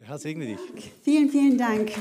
[0.00, 0.92] Der Herr segne dich.
[1.02, 1.92] Vielen, vielen Dank.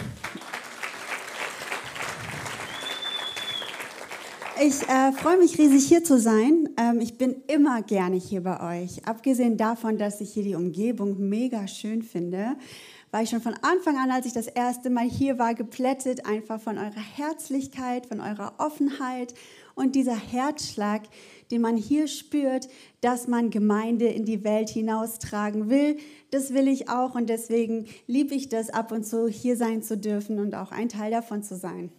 [4.62, 6.70] Ich äh, freue mich riesig hier zu sein.
[6.77, 9.05] Ähm, ich bin immer gerne hier bei euch.
[9.05, 12.55] Abgesehen davon, dass ich hier die Umgebung mega schön finde,
[13.12, 16.62] war ich schon von Anfang an, als ich das erste Mal hier war, geplättet einfach
[16.62, 19.34] von eurer Herzlichkeit, von eurer Offenheit
[19.73, 21.03] und dieser Herzschlag,
[21.52, 22.67] den man hier spürt,
[23.02, 25.98] dass man Gemeinde in die Welt hinaustragen will.
[26.31, 29.98] Das will ich auch und deswegen liebe ich das ab und zu hier sein zu
[29.98, 31.91] dürfen und auch ein Teil davon zu sein.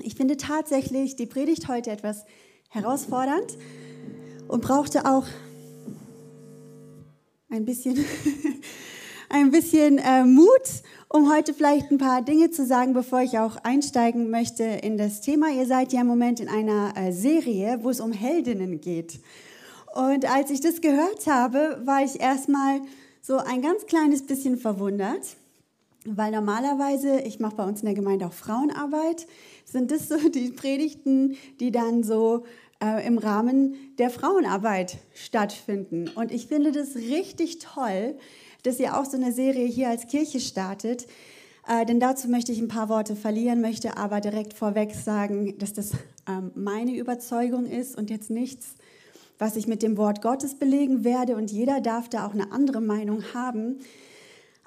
[0.00, 2.24] Ich finde tatsächlich die Predigt heute etwas
[2.70, 3.58] herausfordernd
[4.48, 5.26] und brauchte auch
[7.50, 7.96] ein bisschen,
[9.28, 13.56] ein bisschen äh, Mut, um heute vielleicht ein paar Dinge zu sagen, bevor ich auch
[13.62, 15.50] einsteigen möchte in das Thema.
[15.50, 19.20] Ihr seid ja im Moment in einer äh, Serie, wo es um Heldinnen geht.
[19.94, 22.80] Und als ich das gehört habe, war ich erstmal
[23.20, 25.36] so ein ganz kleines bisschen verwundert,
[26.04, 29.26] weil normalerweise, ich mache bei uns in der Gemeinde auch Frauenarbeit,
[29.64, 32.44] sind das so die Predigten, die dann so
[32.82, 36.08] äh, im Rahmen der Frauenarbeit stattfinden.
[36.14, 38.16] Und ich finde das richtig toll,
[38.62, 41.06] dass ihr auch so eine Serie hier als Kirche startet.
[41.66, 45.72] Äh, denn dazu möchte ich ein paar Worte verlieren, möchte aber direkt vorweg sagen, dass
[45.72, 45.92] das
[46.26, 48.74] ähm, meine Überzeugung ist und jetzt nichts,
[49.38, 51.36] was ich mit dem Wort Gottes belegen werde.
[51.36, 53.78] Und jeder darf da auch eine andere Meinung haben.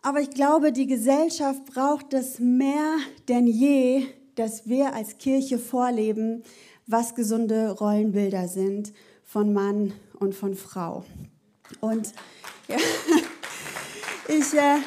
[0.03, 4.05] Aber ich glaube, die Gesellschaft braucht es mehr denn je,
[4.35, 6.43] dass wir als Kirche vorleben,
[6.87, 11.03] was gesunde Rollenbilder sind von Mann und von Frau.
[11.79, 12.13] Und
[12.67, 12.77] ja,
[14.31, 14.77] ich, äh,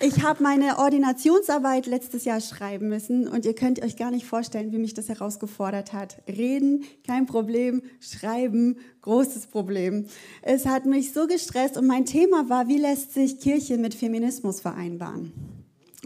[0.00, 4.70] ich habe meine Ordinationsarbeit letztes Jahr schreiben müssen und ihr könnt euch gar nicht vorstellen,
[4.72, 6.22] wie mich das herausgefordert hat.
[6.28, 10.06] Reden, kein Problem, schreiben, großes Problem.
[10.42, 14.60] Es hat mich so gestresst und mein Thema war, wie lässt sich Kirche mit Feminismus
[14.60, 15.32] vereinbaren?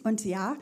[0.04, 0.56] Und ja,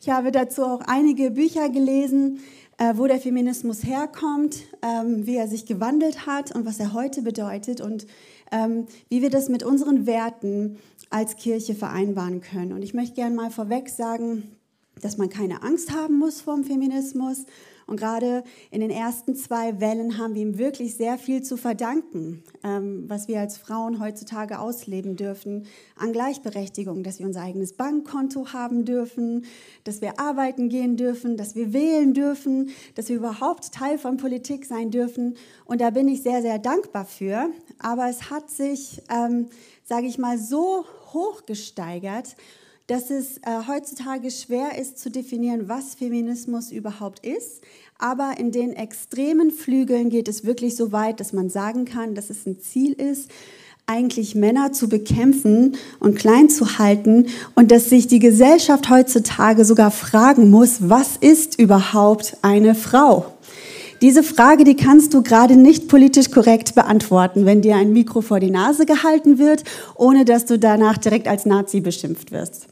[0.00, 2.40] ich habe dazu auch einige Bücher gelesen,
[2.78, 7.22] äh, wo der Feminismus herkommt, ähm, wie er sich gewandelt hat und was er heute
[7.22, 8.06] bedeutet und
[8.50, 10.78] ähm, wie wir das mit unseren Werten
[11.14, 12.72] als Kirche vereinbaren können.
[12.72, 14.56] Und ich möchte gerne mal vorweg sagen,
[15.00, 17.46] dass man keine Angst haben muss vor dem Feminismus
[17.86, 22.42] und gerade in den ersten zwei Wellen haben wir ihm wirklich sehr viel zu verdanken,
[22.62, 25.66] ähm, was wir als Frauen heutzutage ausleben dürfen
[25.96, 29.44] an Gleichberechtigung, dass wir unser eigenes Bankkonto haben dürfen,
[29.84, 34.64] dass wir arbeiten gehen dürfen, dass wir wählen dürfen, dass wir überhaupt Teil von Politik
[34.64, 35.36] sein dürfen.
[35.66, 37.50] Und da bin ich sehr, sehr dankbar für.
[37.78, 39.48] Aber es hat sich, ähm,
[39.84, 42.36] sage ich mal, so hoch gesteigert
[42.86, 47.62] dass es äh, heutzutage schwer ist zu definieren, was Feminismus überhaupt ist.
[47.98, 52.28] Aber in den extremen Flügeln geht es wirklich so weit, dass man sagen kann, dass
[52.28, 53.30] es ein Ziel ist,
[53.86, 59.90] eigentlich Männer zu bekämpfen und klein zu halten und dass sich die Gesellschaft heutzutage sogar
[59.90, 63.33] fragen muss, was ist überhaupt eine Frau?
[64.04, 68.38] Diese Frage, die kannst du gerade nicht politisch korrekt beantworten, wenn dir ein Mikro vor
[68.38, 72.66] die Nase gehalten wird, ohne dass du danach direkt als Nazi beschimpft wirst.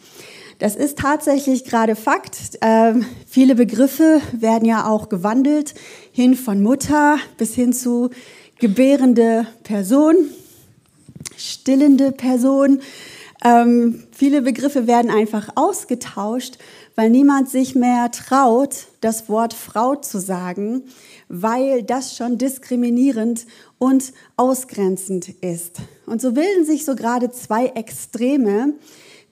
[0.59, 2.59] Das ist tatsächlich gerade Fakt.
[2.61, 5.73] Ähm, viele Begriffe werden ja auch gewandelt,
[6.13, 8.11] hin von Mutter bis hin zu
[8.59, 10.17] gebärende Person,
[11.39, 12.83] stillende Person.
[13.43, 16.59] Ähm, viele Begriffe werden einfach ausgetauscht,
[16.95, 20.83] weil niemand sich mehr traut, das Wort Frau zu sagen,
[21.35, 23.47] weil das schon diskriminierend
[23.79, 25.79] und ausgrenzend ist.
[26.05, 28.75] Und so bilden sich so gerade zwei Extreme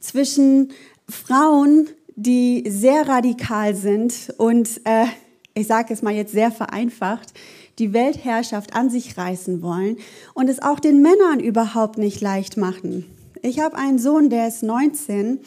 [0.00, 0.72] zwischen
[1.06, 5.05] Frauen, die sehr radikal sind und, äh,
[5.53, 7.34] ich sage es mal jetzt sehr vereinfacht,
[7.78, 9.99] die Weltherrschaft an sich reißen wollen
[10.32, 13.05] und es auch den Männern überhaupt nicht leicht machen.
[13.43, 15.41] Ich habe einen Sohn, der ist 19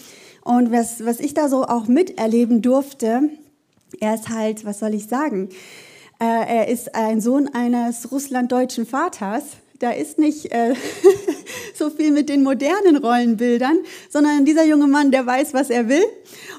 [0.44, 3.30] und was, was ich da so auch miterleben durfte,
[4.00, 5.50] er ist halt, was soll ich sagen,
[6.20, 9.44] er ist ein Sohn eines russlanddeutschen Vaters.
[9.80, 10.76] Da ist nicht äh,
[11.76, 13.80] so viel mit den modernen Rollenbildern,
[14.10, 16.06] sondern dieser junge Mann, der weiß, was er will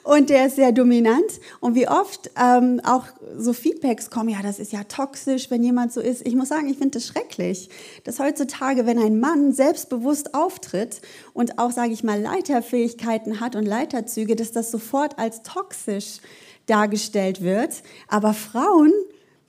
[0.02, 1.40] und der ist sehr dominant.
[1.60, 3.06] Und wie oft ähm, auch
[3.36, 6.26] so Feedbacks kommen, ja, das ist ja toxisch, wenn jemand so ist.
[6.26, 7.70] Ich muss sagen, ich finde das schrecklich,
[8.04, 11.00] dass heutzutage, wenn ein Mann selbstbewusst auftritt
[11.32, 16.18] und auch, sage ich mal, Leiterfähigkeiten hat und Leiterzüge, dass das sofort als toxisch
[16.66, 17.82] dargestellt wird.
[18.08, 18.92] Aber Frauen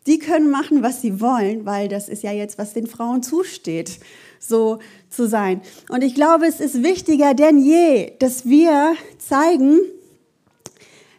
[0.07, 3.99] die können machen, was sie wollen, weil das ist ja jetzt, was den Frauen zusteht,
[4.39, 4.79] so
[5.09, 5.61] zu sein.
[5.89, 9.79] Und ich glaube, es ist wichtiger denn je, dass wir zeigen,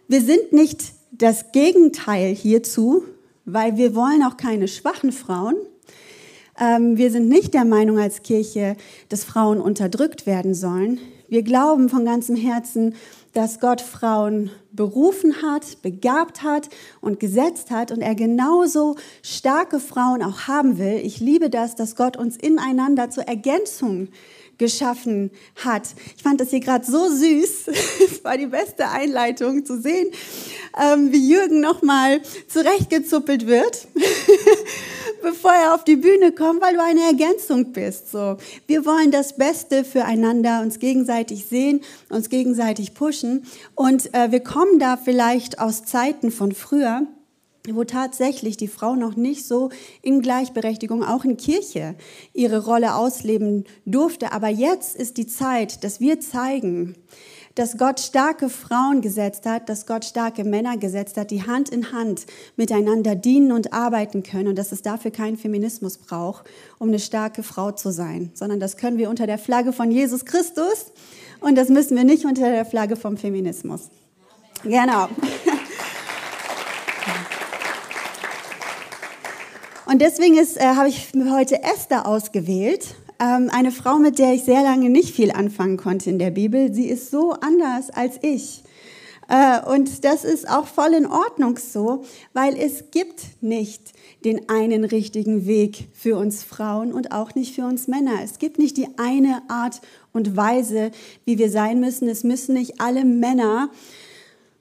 [0.09, 3.05] wir sind nicht das Gegenteil hierzu,
[3.44, 5.56] weil wir wollen auch keine schwachen Frauen.
[6.59, 8.77] Ähm, wir sind nicht der Meinung als Kirche,
[9.09, 11.00] dass Frauen unterdrückt werden sollen.
[11.29, 12.94] Wir glauben von ganzem Herzen,
[13.33, 16.69] dass Gott Frauen berufen hat, begabt hat
[17.00, 21.00] und gesetzt hat und er genauso starke Frauen auch haben will.
[21.02, 24.08] Ich liebe das, dass Gott uns ineinander zur Ergänzung
[24.58, 25.88] geschaffen hat.
[26.17, 27.67] Ich fand das hier gerade so süß.
[28.06, 30.08] Es war die beste Einleitung zu sehen,
[30.81, 33.87] ähm, wie Jürgen nochmal zurechtgezuppelt wird,
[35.26, 38.12] bevor er auf die Bühne kommt, weil du eine Ergänzung bist.
[38.12, 38.37] So,
[38.69, 41.81] wir wollen das Beste füreinander, uns gegenseitig sehen,
[42.11, 43.44] uns gegenseitig pushen.
[43.75, 47.02] Und äh, wir kommen da vielleicht aus Zeiten von früher
[47.69, 49.70] wo tatsächlich die Frau noch nicht so
[50.00, 51.96] in Gleichberechtigung, auch in Kirche,
[52.32, 54.31] ihre Rolle ausleben durfte.
[54.31, 56.94] Aber jetzt ist die Zeit, dass wir zeigen,
[57.56, 61.91] dass Gott starke Frauen gesetzt hat, dass Gott starke Männer gesetzt hat, die Hand in
[61.91, 62.26] Hand
[62.56, 66.44] miteinander dienen und arbeiten können und dass es dafür keinen Feminismus braucht,
[66.79, 70.26] um eine starke Frau zu sein, sondern das können wir unter der Flagge von Jesus
[70.26, 70.93] Christus
[71.41, 73.88] und das müssen wir nicht unter der Flagge vom Feminismus.
[74.62, 75.09] Genau.
[79.87, 82.97] Und deswegen äh, habe ich heute Esther ausgewählt.
[83.18, 86.72] Ähm, eine Frau, mit der ich sehr lange nicht viel anfangen konnte in der Bibel.
[86.74, 88.62] Sie ist so anders als ich.
[89.28, 93.92] Äh, und das ist auch voll in Ordnung so, weil es gibt nicht
[94.24, 98.20] den einen richtigen Weg für uns Frauen und auch nicht für uns Männer.
[98.22, 99.80] Es gibt nicht die eine Art
[100.12, 100.90] und Weise,
[101.24, 102.08] wie wir sein müssen.
[102.08, 103.70] Es müssen nicht alle Männer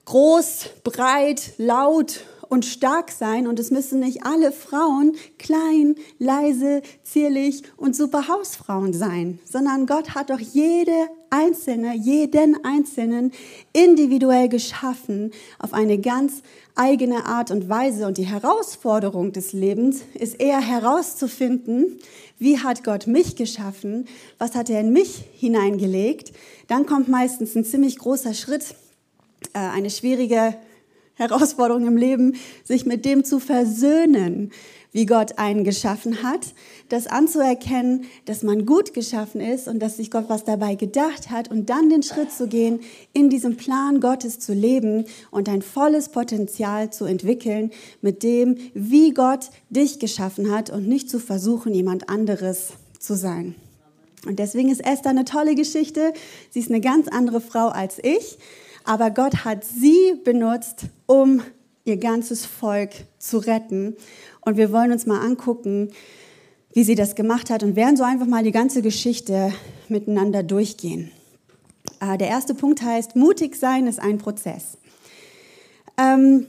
[0.06, 3.46] groß, breit, laut und stark sein.
[3.46, 10.14] Und es müssen nicht alle Frauen klein, leise, zierlich und super Hausfrauen sein, sondern Gott
[10.14, 13.32] hat doch jede einzelne, jeden einzelnen
[13.72, 16.42] individuell geschaffen auf eine ganz
[16.74, 18.06] eigene Art und Weise.
[18.06, 21.98] Und die Herausforderung des Lebens ist eher herauszufinden,
[22.38, 24.06] wie hat Gott mich geschaffen,
[24.38, 26.32] was hat er in mich hineingelegt,
[26.68, 28.74] dann kommt meistens ein ziemlich großer Schritt,
[29.54, 30.54] äh, eine schwierige
[31.16, 34.52] Herausforderung im Leben, sich mit dem zu versöhnen,
[34.92, 36.54] wie Gott einen geschaffen hat,
[36.88, 41.50] das anzuerkennen, dass man gut geschaffen ist und dass sich Gott was dabei gedacht hat
[41.50, 42.80] und dann den Schritt zu gehen,
[43.12, 49.12] in diesem Plan Gottes zu leben und ein volles Potenzial zu entwickeln mit dem, wie
[49.12, 53.54] Gott dich geschaffen hat und nicht zu versuchen, jemand anderes zu sein.
[54.26, 56.12] Und deswegen ist Esther eine tolle Geschichte.
[56.50, 58.38] Sie ist eine ganz andere Frau als ich.
[58.86, 61.42] Aber Gott hat sie benutzt, um
[61.84, 63.96] ihr ganzes Volk zu retten.
[64.40, 65.90] Und wir wollen uns mal angucken,
[66.72, 69.52] wie sie das gemacht hat und werden so einfach mal die ganze Geschichte
[69.88, 71.10] miteinander durchgehen.
[72.00, 74.78] Äh, der erste Punkt heißt, mutig sein ist ein Prozess.
[75.98, 76.46] Ähm,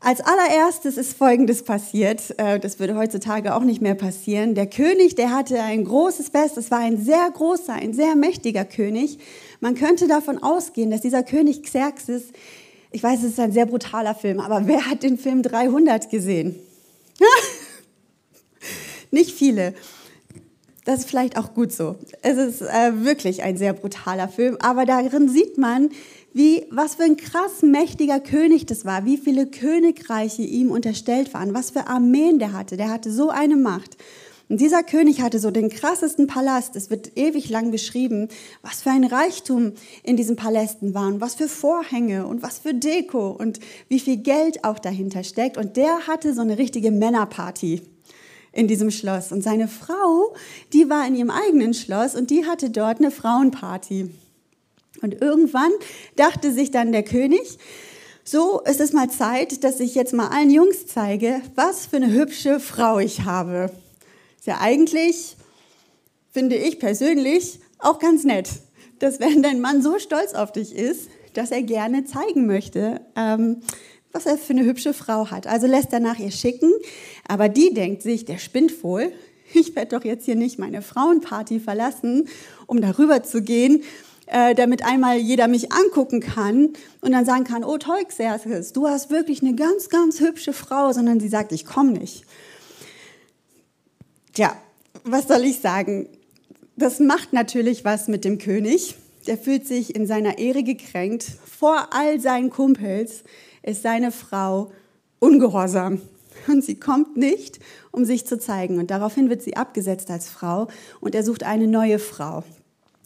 [0.00, 2.34] als allererstes ist Folgendes passiert.
[2.38, 4.54] Äh, das würde heutzutage auch nicht mehr passieren.
[4.54, 6.56] Der König, der hatte ein großes Fest.
[6.56, 9.18] Es war ein sehr großer, ein sehr mächtiger König.
[9.60, 12.24] Man könnte davon ausgehen, dass dieser König Xerxes,
[12.90, 16.56] ich weiß, es ist ein sehr brutaler Film, aber wer hat den Film 300 gesehen?
[19.10, 19.74] Nicht viele.
[20.84, 21.96] Das ist vielleicht auch gut so.
[22.22, 25.90] Es ist äh, wirklich ein sehr brutaler Film, aber darin sieht man,
[26.32, 31.54] wie, was für ein krass mächtiger König das war, wie viele Königreiche ihm unterstellt waren,
[31.54, 32.76] was für Armeen der hatte.
[32.76, 33.96] Der hatte so eine Macht.
[34.50, 36.74] Und dieser König hatte so den krassesten Palast.
[36.74, 38.26] Es wird ewig lang beschrieben,
[38.62, 42.74] was für ein Reichtum in diesen Palästen war und was für Vorhänge und was für
[42.74, 45.56] Deko und wie viel Geld auch dahinter steckt.
[45.56, 47.80] Und der hatte so eine richtige Männerparty
[48.52, 49.30] in diesem Schloss.
[49.30, 50.34] Und seine Frau,
[50.72, 54.10] die war in ihrem eigenen Schloss und die hatte dort eine Frauenparty.
[55.00, 55.70] Und irgendwann
[56.16, 57.58] dachte sich dann der König,
[58.24, 62.12] so ist es mal Zeit, dass ich jetzt mal allen Jungs zeige, was für eine
[62.12, 63.70] hübsche Frau ich habe.
[64.40, 65.36] Ist ja eigentlich,
[66.32, 68.48] finde ich persönlich, auch ganz nett,
[68.98, 73.60] dass wenn dein Mann so stolz auf dich ist, dass er gerne zeigen möchte, ähm,
[74.12, 75.46] was er für eine hübsche Frau hat.
[75.46, 76.72] Also lässt er nach ihr schicken,
[77.28, 79.12] aber die denkt sich, der spinnt wohl.
[79.52, 82.26] Ich werde doch jetzt hier nicht meine Frauenparty verlassen,
[82.66, 83.82] um darüber zu gehen,
[84.24, 86.70] äh, damit einmal jeder mich angucken kann
[87.02, 90.92] und dann sagen kann, oh toll, Xerxes, du hast wirklich eine ganz, ganz hübsche Frau,
[90.94, 92.24] sondern sie sagt, ich komme nicht.
[94.32, 94.56] Tja,
[95.04, 96.08] was soll ich sagen?
[96.76, 98.94] Das macht natürlich was mit dem König.
[99.26, 101.24] Der fühlt sich in seiner Ehre gekränkt.
[101.24, 103.24] Vor all seinen Kumpels
[103.62, 104.72] ist seine Frau
[105.18, 106.00] ungehorsam.
[106.46, 107.58] Und sie kommt nicht,
[107.90, 108.78] um sich zu zeigen.
[108.78, 110.68] Und daraufhin wird sie abgesetzt als Frau
[111.00, 112.44] und er sucht eine neue Frau.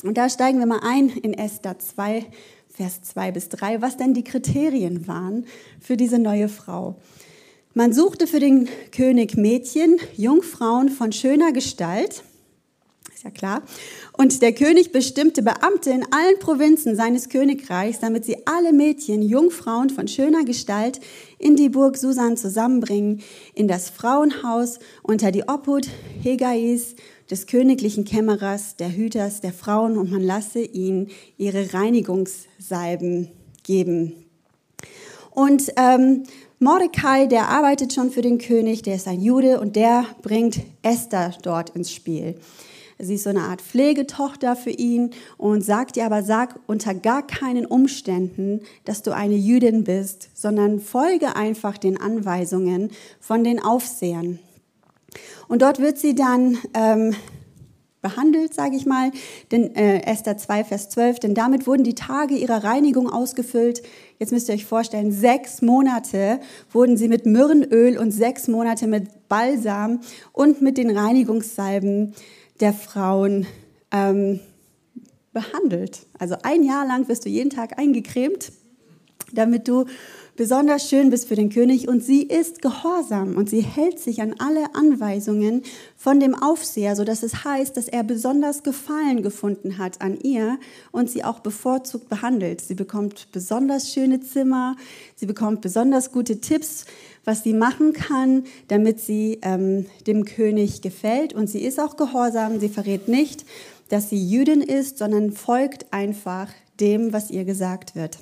[0.05, 2.27] Und da steigen wir mal ein in Esther 2,
[2.69, 5.47] Vers 2 bis 3, was denn die Kriterien waren
[5.81, 6.97] für diese neue Frau.
[7.77, 12.23] Man suchte für den König Mädchen, Jungfrauen von schöner Gestalt.
[13.13, 13.63] Ist ja klar.
[14.13, 19.91] Und der König bestimmte Beamte in allen Provinzen seines Königreichs, damit sie alle Mädchen, Jungfrauen
[19.91, 21.01] von schöner Gestalt
[21.41, 23.23] in die Burg Susan zusammenbringen,
[23.55, 25.89] in das Frauenhaus unter die Obhut
[26.23, 26.95] Hegais,
[27.29, 33.31] des königlichen Kämmerers, der Hüters der Frauen, und man lasse ihnen ihre Reinigungssalben
[33.65, 34.13] geben.
[35.33, 36.23] Und ähm,
[36.65, 41.35] Mordecai, der arbeitet schon für den König, der ist ein Jude und der bringt Esther
[41.43, 42.37] dort ins Spiel.
[42.99, 47.27] Sie ist so eine Art Pflegetochter für ihn und sagt ihr aber, sag unter gar
[47.27, 54.39] keinen Umständen, dass du eine Jüdin bist, sondern folge einfach den Anweisungen von den Aufsehern.
[55.49, 57.15] Und dort wird sie dann ähm,
[58.05, 59.11] behandelt, sage ich mal,
[59.51, 63.83] denn äh, Esther 2, Vers 12, denn damit wurden die Tage ihrer Reinigung ausgefüllt.
[64.21, 66.39] Jetzt müsst ihr euch vorstellen, sechs Monate
[66.71, 70.01] wurden sie mit Myrrenöl und sechs Monate mit Balsam
[70.33, 72.15] und mit den Reinigungssalben
[72.61, 73.47] der Frauen
[73.91, 74.39] ähm,
[75.33, 76.07] behandelt.
[76.19, 78.53] Also ein Jahr lang wirst du jeden Tag eingecremt,
[79.33, 79.87] damit du
[80.37, 84.35] besonders schön bist für den König und sie ist gehorsam und sie hält sich an
[84.39, 85.63] alle Anweisungen
[85.97, 90.59] von dem Aufseher, so dass es heißt, dass er besonders Gefallen gefunden hat an ihr
[90.91, 92.61] und sie auch bevorzugt behandelt.
[92.61, 94.77] Sie bekommt besonders schöne Zimmer,
[95.15, 96.85] sie bekommt besonders gute Tipps,
[97.25, 102.61] was sie machen kann, damit sie ähm, dem König gefällt und sie ist auch gehorsam.
[102.61, 103.45] Sie verrät nicht,
[103.89, 106.49] dass sie Jüdin ist, sondern folgt einfach
[106.81, 108.19] dem, was ihr gesagt wird.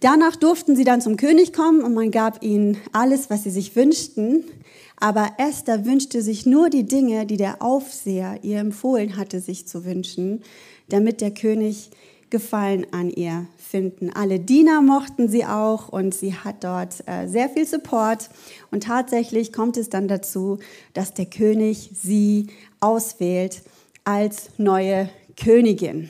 [0.00, 3.76] Danach durften sie dann zum König kommen und man gab ihnen alles, was sie sich
[3.76, 4.44] wünschten.
[4.96, 9.84] Aber Esther wünschte sich nur die Dinge, die der Aufseher ihr empfohlen hatte, sich zu
[9.84, 10.42] wünschen,
[10.88, 11.90] damit der König
[12.30, 14.10] Gefallen an ihr finden.
[14.14, 18.30] Alle Diener mochten sie auch und sie hat dort äh, sehr viel Support.
[18.70, 20.58] Und tatsächlich kommt es dann dazu,
[20.94, 22.46] dass der König sie
[22.78, 23.62] auswählt
[24.04, 26.08] als neue Königin.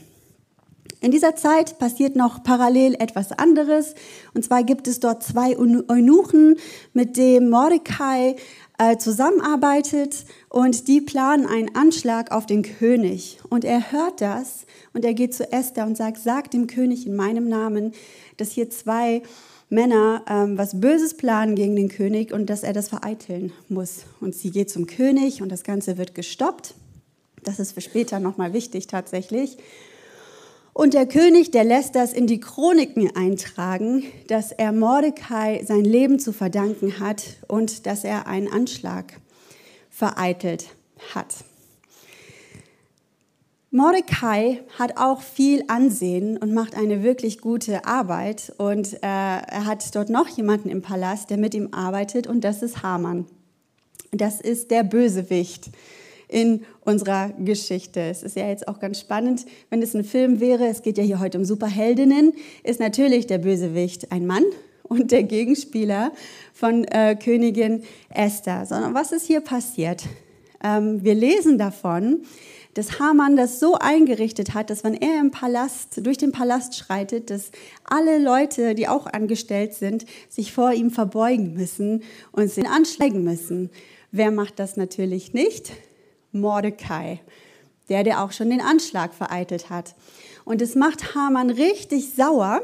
[1.00, 3.94] In dieser Zeit passiert noch parallel etwas anderes.
[4.34, 6.56] Und zwar gibt es dort zwei Eunuchen,
[6.92, 8.36] mit dem Mordecai
[8.78, 13.38] äh, zusammenarbeitet und die planen einen Anschlag auf den König.
[13.48, 17.14] Und er hört das und er geht zu Esther und sagt, sag dem König in
[17.14, 17.92] meinem Namen,
[18.38, 19.22] dass hier zwei
[19.68, 24.04] Männer ähm, was Böses planen gegen den König und dass er das vereiteln muss.
[24.20, 26.74] Und sie geht zum König und das Ganze wird gestoppt.
[27.44, 29.58] Das ist für später nochmal wichtig tatsächlich.
[30.72, 36.18] Und der König, der lässt das in die Chroniken eintragen, dass er Mordecai sein Leben
[36.18, 39.20] zu verdanken hat und dass er einen Anschlag
[39.90, 40.66] vereitelt
[41.14, 41.44] hat.
[43.72, 48.52] Mordecai hat auch viel Ansehen und macht eine wirklich gute Arbeit.
[48.58, 52.62] Und äh, er hat dort noch jemanden im Palast, der mit ihm arbeitet, und das
[52.62, 53.26] ist Haman.
[54.10, 55.70] Das ist der Bösewicht
[56.26, 58.00] in unserer Geschichte.
[58.00, 61.04] Es ist ja jetzt auch ganz spannend, wenn es ein Film wäre, es geht ja
[61.04, 62.32] hier heute um Superheldinnen,
[62.64, 64.44] ist natürlich der Bösewicht ein Mann
[64.82, 66.12] und der Gegenspieler
[66.52, 68.66] von äh, Königin Esther.
[68.66, 70.04] Sondern was ist hier passiert?
[70.62, 72.22] Ähm, wir lesen davon,
[72.74, 77.30] dass Haman das so eingerichtet hat, dass wenn er im Palast, durch den Palast schreitet,
[77.30, 77.50] dass
[77.84, 83.70] alle Leute, die auch angestellt sind, sich vor ihm verbeugen müssen und sie anschlägen müssen.
[84.12, 85.72] Wer macht das natürlich nicht?
[86.32, 87.20] Mordecai,
[87.88, 89.94] der, der auch schon den Anschlag vereitelt hat.
[90.44, 92.62] Und es macht Haman richtig sauer,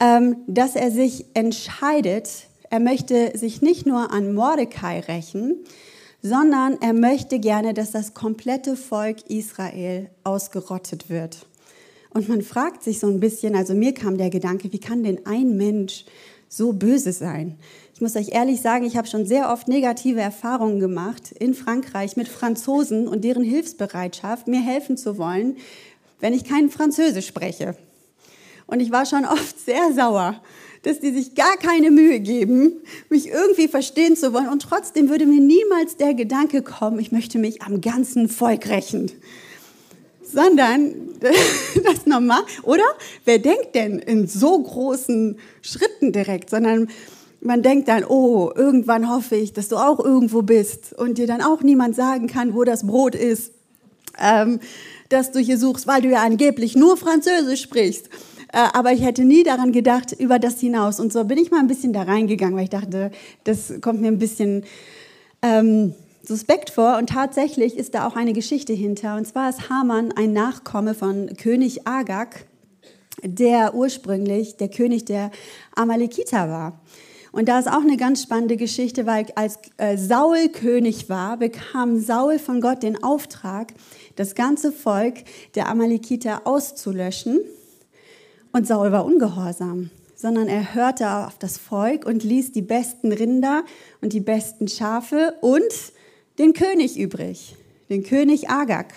[0.00, 5.56] ähm, dass er sich entscheidet, er möchte sich nicht nur an Mordecai rächen,
[6.22, 11.46] sondern er möchte gerne, dass das komplette Volk Israel ausgerottet wird.
[12.10, 15.26] Und man fragt sich so ein bisschen, also mir kam der Gedanke, wie kann denn
[15.26, 16.04] ein Mensch
[16.48, 17.58] so böse sein?
[18.02, 22.26] Muss euch ehrlich sagen, ich habe schon sehr oft negative Erfahrungen gemacht in Frankreich mit
[22.26, 25.56] Franzosen und deren Hilfsbereitschaft, mir helfen zu wollen,
[26.18, 27.76] wenn ich kein Französisch spreche.
[28.66, 30.42] Und ich war schon oft sehr sauer,
[30.82, 32.72] dass die sich gar keine Mühe geben,
[33.08, 34.48] mich irgendwie verstehen zu wollen.
[34.48, 39.12] Und trotzdem würde mir niemals der Gedanke kommen, ich möchte mich am ganzen Volk rächen.
[40.24, 40.92] Sondern
[41.84, 42.82] das normal, oder?
[43.24, 46.50] Wer denkt denn in so großen Schritten direkt?
[46.50, 46.88] Sondern
[47.42, 51.42] man denkt dann, oh, irgendwann hoffe ich, dass du auch irgendwo bist und dir dann
[51.42, 53.52] auch niemand sagen kann, wo das Brot ist,
[54.20, 54.60] ähm,
[55.08, 58.08] dass du hier suchst, weil du ja angeblich nur Französisch sprichst.
[58.52, 61.00] Äh, aber ich hätte nie daran gedacht, über das hinaus.
[61.00, 63.10] Und so bin ich mal ein bisschen da reingegangen, weil ich dachte,
[63.44, 64.64] das kommt mir ein bisschen
[65.42, 66.96] ähm, suspekt vor.
[66.96, 69.16] Und tatsächlich ist da auch eine Geschichte hinter.
[69.16, 72.44] Und zwar ist Haman ein Nachkomme von König Agag,
[73.24, 75.30] der ursprünglich der König der
[75.74, 76.80] Amalekiter war.
[77.32, 81.98] Und da ist auch eine ganz spannende Geschichte, weil als äh, Saul König war, bekam
[81.98, 83.72] Saul von Gott den Auftrag,
[84.16, 85.24] das ganze Volk
[85.54, 87.40] der Amalekiter auszulöschen.
[88.52, 93.64] Und Saul war ungehorsam, sondern er hörte auf das Volk und ließ die besten Rinder
[94.02, 95.62] und die besten Schafe und
[96.38, 97.56] den König übrig,
[97.88, 98.88] den König Agag.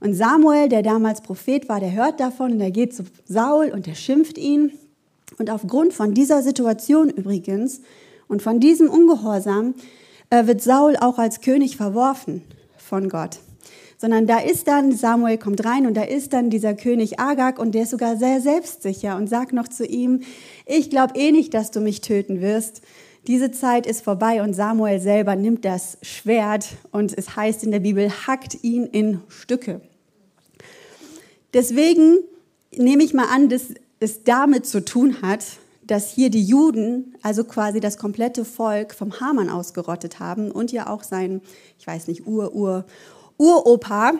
[0.00, 3.86] Und Samuel, der damals Prophet war, der hört davon und er geht zu Saul und
[3.86, 4.72] er schimpft ihn
[5.38, 7.80] und aufgrund von dieser Situation übrigens
[8.28, 9.74] und von diesem Ungehorsam
[10.30, 12.42] äh, wird Saul auch als König verworfen
[12.76, 13.38] von Gott.
[13.96, 17.74] Sondern da ist dann, Samuel kommt rein und da ist dann dieser König Agag und
[17.74, 20.20] der ist sogar sehr selbstsicher und sagt noch zu ihm,
[20.66, 22.82] ich glaube eh nicht, dass du mich töten wirst.
[23.26, 27.80] Diese Zeit ist vorbei und Samuel selber nimmt das Schwert und es heißt in der
[27.80, 29.80] Bibel, hackt ihn in Stücke.
[31.52, 32.18] Deswegen
[32.76, 35.44] nehme ich mal an, dass es damit zu tun hat,
[35.82, 40.88] dass hier die Juden, also quasi das komplette Volk vom Haman ausgerottet haben und ja
[40.88, 41.40] auch sein,
[41.78, 42.84] ich weiß nicht, Ur, Ur,
[43.38, 44.12] Uropa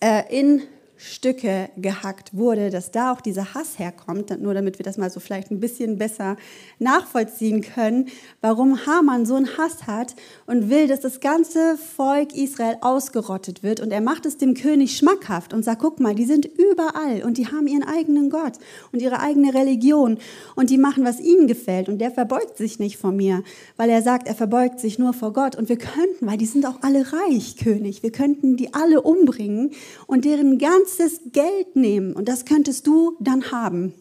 [0.00, 0.62] äh, in
[0.98, 5.20] Stücke gehackt wurde, dass da auch dieser Hass herkommt, nur damit wir das mal so
[5.20, 6.36] vielleicht ein bisschen besser
[6.80, 8.08] nachvollziehen können,
[8.40, 13.78] warum Haman so einen Hass hat und will, dass das ganze Volk Israel ausgerottet wird.
[13.78, 17.38] Und er macht es dem König schmackhaft und sagt, guck mal, die sind überall und
[17.38, 18.54] die haben ihren eigenen Gott
[18.90, 20.18] und ihre eigene Religion
[20.56, 21.88] und die machen, was ihnen gefällt.
[21.88, 23.44] Und der verbeugt sich nicht vor mir,
[23.76, 25.54] weil er sagt, er verbeugt sich nur vor Gott.
[25.54, 29.70] Und wir könnten, weil die sind auch alle reich, König, wir könnten die alle umbringen
[30.08, 33.92] und deren ganz ganzes Geld nehmen und das könntest du dann haben.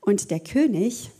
[0.00, 1.10] Und der König,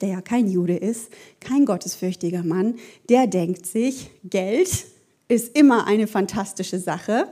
[0.00, 2.76] der ja kein Jude ist, kein gottesfürchtiger Mann,
[3.08, 4.86] der denkt sich, Geld
[5.28, 7.26] ist immer eine fantastische Sache.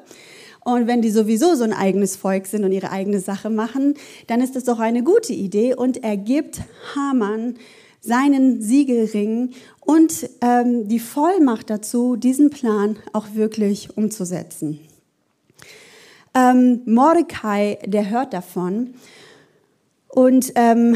[0.65, 3.95] Und wenn die sowieso so ein eigenes Volk sind und ihre eigene Sache machen,
[4.27, 5.75] dann ist das doch eine gute Idee.
[5.75, 6.61] Und er gibt
[6.95, 7.55] Haman
[8.01, 14.81] seinen Siegelring und ähm, die Vollmacht dazu, diesen Plan auch wirklich umzusetzen.
[16.39, 18.95] Ähm, Mordecai, der hört davon
[20.09, 20.95] und ähm,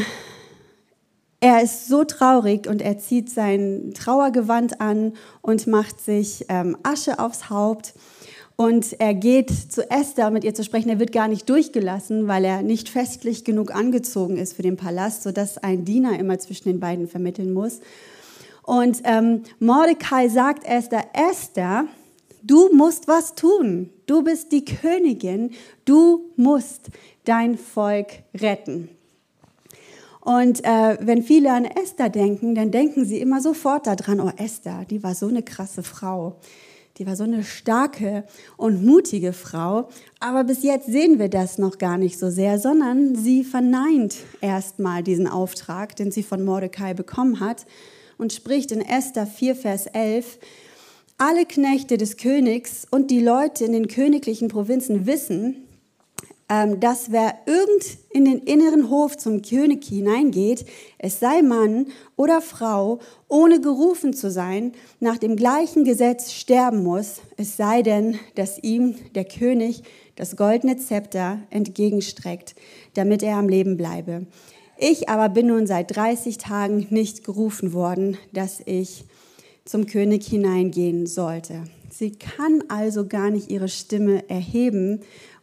[1.41, 7.19] er ist so traurig und er zieht sein Trauergewand an und macht sich ähm, Asche
[7.19, 7.93] aufs Haupt.
[8.55, 10.87] Und er geht zu Esther, um mit ihr zu sprechen.
[10.87, 15.23] Er wird gar nicht durchgelassen, weil er nicht festlich genug angezogen ist für den Palast,
[15.23, 17.81] sodass ein Diener immer zwischen den beiden vermitteln muss.
[18.61, 21.87] Und ähm, Mordecai sagt Esther, Esther,
[22.45, 23.89] Du musst was tun.
[24.05, 25.51] Du bist die Königin.
[25.85, 26.89] Du musst
[27.23, 28.89] dein Volk retten.
[30.19, 34.85] Und äh, wenn viele an Esther denken, dann denken sie immer sofort daran, oh Esther,
[34.89, 36.35] die war so eine krasse Frau.
[36.97, 38.25] Die war so eine starke
[38.55, 39.89] und mutige Frau.
[40.19, 45.01] Aber bis jetzt sehen wir das noch gar nicht so sehr, sondern sie verneint erstmal
[45.01, 47.65] diesen Auftrag, den sie von Mordecai bekommen hat
[48.17, 50.39] und spricht in Esther 4, Vers 11,
[51.25, 55.55] alle Knechte des Königs und die Leute in den königlichen Provinzen wissen,
[56.49, 60.65] ähm, dass wer irgend in den inneren Hof zum König hineingeht,
[60.97, 61.85] es sei Mann
[62.17, 68.19] oder Frau, ohne gerufen zu sein, nach dem gleichen Gesetz sterben muss, es sei denn,
[68.35, 69.83] dass ihm der König
[70.17, 72.53] das goldene Zepter entgegenstreckt,
[72.95, 74.27] damit er am Leben bleibe.
[74.77, 79.05] Ich aber bin nun seit 30 Tagen nicht gerufen worden, dass ich
[79.65, 81.63] zum König hineingehen sollte.
[81.89, 85.01] Sie kann also gar nicht ihre Stimme erheben,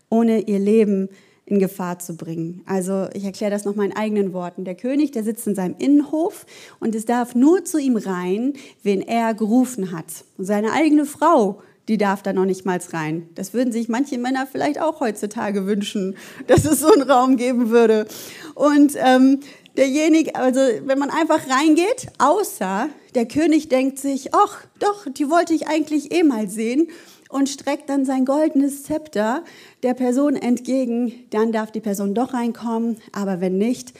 [0.08, 1.08] ohne ihr Leben
[1.46, 2.62] in Gefahr zu bringen.
[2.64, 4.64] Also ich erkläre das noch mal in eigenen Worten.
[4.64, 6.46] Der König, der sitzt in seinem Innenhof
[6.78, 10.24] und es darf nur zu ihm rein, wen er gerufen hat.
[10.38, 13.28] Und seine eigene Frau, die darf da noch nicht mal rein.
[13.34, 17.70] Das würden sich manche Männer vielleicht auch heutzutage wünschen, dass es so einen Raum geben
[17.70, 18.06] würde.
[18.54, 19.40] Und ähm,
[19.76, 25.54] derjenige, also wenn man einfach reingeht, außer der König denkt sich, ach doch, die wollte
[25.54, 26.88] ich eigentlich eh mal sehen
[27.28, 29.44] und streckt dann sein goldenes Zepter
[29.82, 33.92] der Person entgegen, dann darf die Person doch reinkommen, aber wenn nicht,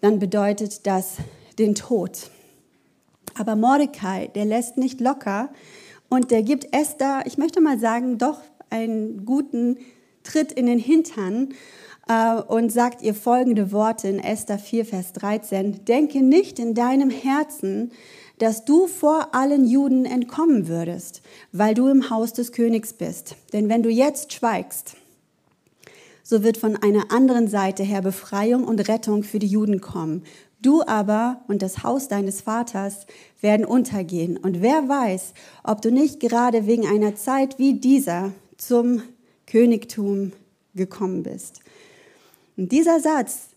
[0.00, 1.16] dann bedeutet das
[1.58, 2.30] den Tod.
[3.36, 5.50] Aber Mordecai, der lässt nicht locker
[6.08, 8.40] und der gibt Esther, ich möchte mal sagen, doch
[8.70, 9.78] einen guten
[10.22, 11.54] Tritt in den Hintern
[12.48, 15.84] und sagt ihr folgende Worte in Esther 4, Vers 13.
[15.84, 17.92] Denke nicht in deinem Herzen,
[18.38, 23.36] dass du vor allen Juden entkommen würdest, weil du im Haus des Königs bist.
[23.52, 24.96] Denn wenn du jetzt schweigst,
[26.22, 30.24] so wird von einer anderen Seite her Befreiung und Rettung für die Juden kommen.
[30.60, 33.06] Du aber und das Haus deines Vaters
[33.42, 34.38] werden untergehen.
[34.38, 39.02] Und wer weiß, ob du nicht gerade wegen einer Zeit wie dieser zum
[39.46, 40.32] Königtum
[40.74, 41.60] gekommen bist.
[42.56, 43.48] Und dieser Satz,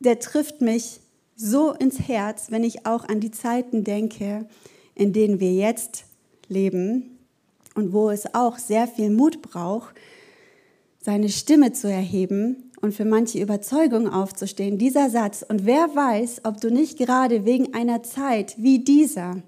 [0.00, 1.00] der trifft mich
[1.36, 4.46] so ins Herz, wenn ich auch an die Zeiten denke,
[4.94, 6.04] in denen wir jetzt
[6.48, 7.18] leben
[7.74, 9.94] und wo es auch sehr viel Mut braucht,
[11.00, 14.78] seine Stimme zu erheben und für manche Überzeugung aufzustehen.
[14.78, 19.42] Dieser Satz, und wer weiß, ob du nicht gerade wegen einer Zeit wie dieser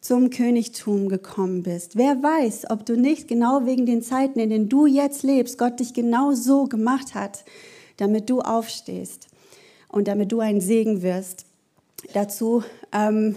[0.00, 1.96] zum Königtum gekommen bist.
[1.96, 5.80] Wer weiß, ob du nicht genau wegen den Zeiten, in denen du jetzt lebst, Gott
[5.80, 7.44] dich genau so gemacht hat,
[7.96, 9.28] damit du aufstehst
[9.88, 11.46] und damit du ein Segen wirst.
[12.12, 13.36] Dazu, ähm,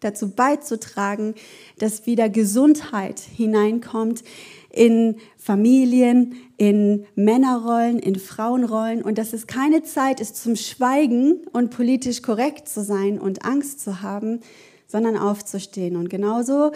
[0.00, 1.34] dazu beizutragen,
[1.78, 4.24] dass wieder Gesundheit hineinkommt
[4.70, 11.70] in Familien, in Männerrollen, in Frauenrollen und dass es keine Zeit ist zum Schweigen und
[11.70, 14.40] politisch korrekt zu sein und Angst zu haben,
[14.86, 15.96] sondern aufzustehen.
[15.96, 16.72] Und genauso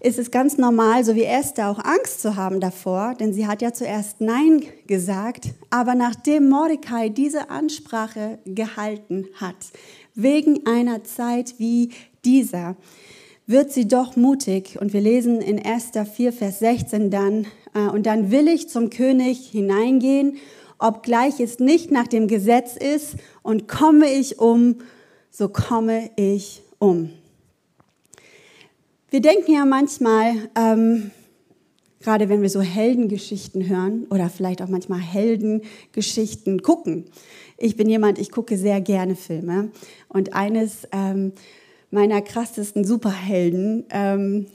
[0.00, 3.60] ist es ganz normal, so wie Esther, auch Angst zu haben davor, denn sie hat
[3.60, 9.56] ja zuerst Nein gesagt, aber nachdem Mordecai diese Ansprache gehalten hat,
[10.14, 11.90] wegen einer Zeit wie
[12.24, 12.76] dieser,
[13.46, 14.78] wird sie doch mutig.
[14.80, 18.90] Und wir lesen in Esther 4, Vers 16 dann, äh, und dann will ich zum
[18.90, 20.36] König hineingehen,
[20.78, 24.76] obgleich es nicht nach dem Gesetz ist, und komme ich um,
[25.30, 27.10] so komme ich um.
[29.10, 31.10] Wir denken ja manchmal, ähm,
[31.98, 37.06] gerade wenn wir so Heldengeschichten hören oder vielleicht auch manchmal Heldengeschichten gucken.
[37.58, 39.72] Ich bin jemand, ich gucke sehr gerne Filme
[40.06, 41.32] und eines ähm,
[41.90, 44.46] meiner krassesten Superhelden ähm,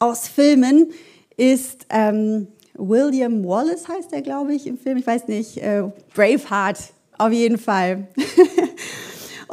[0.00, 0.90] aus Filmen
[1.36, 4.98] ist ähm, William Wallace, heißt er, glaube ich, im Film.
[4.98, 6.78] Ich weiß nicht, äh, Braveheart,
[7.16, 8.08] auf jeden Fall.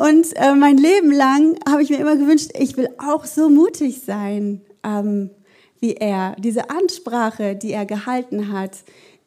[0.02, 4.02] Und äh, mein Leben lang habe ich mir immer gewünscht, ich will auch so mutig
[4.04, 5.30] sein ähm,
[5.80, 6.36] wie er.
[6.40, 8.80] Diese Ansprache, die er gehalten hat,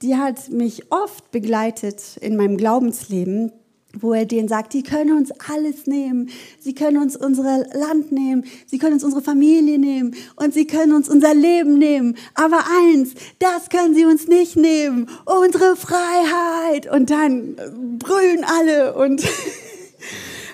[0.02, 3.52] die hat mich oft begleitet in meinem Glaubensleben
[4.00, 6.28] wo er denen sagt, die können uns alles nehmen.
[6.58, 8.44] Sie können uns unser Land nehmen.
[8.66, 10.16] Sie können uns unsere Familie nehmen.
[10.34, 12.16] Und sie können uns unser Leben nehmen.
[12.34, 15.08] Aber eins, das können sie uns nicht nehmen.
[15.24, 16.90] Unsere Freiheit.
[16.90, 17.54] Und dann
[18.00, 19.22] brüllen alle und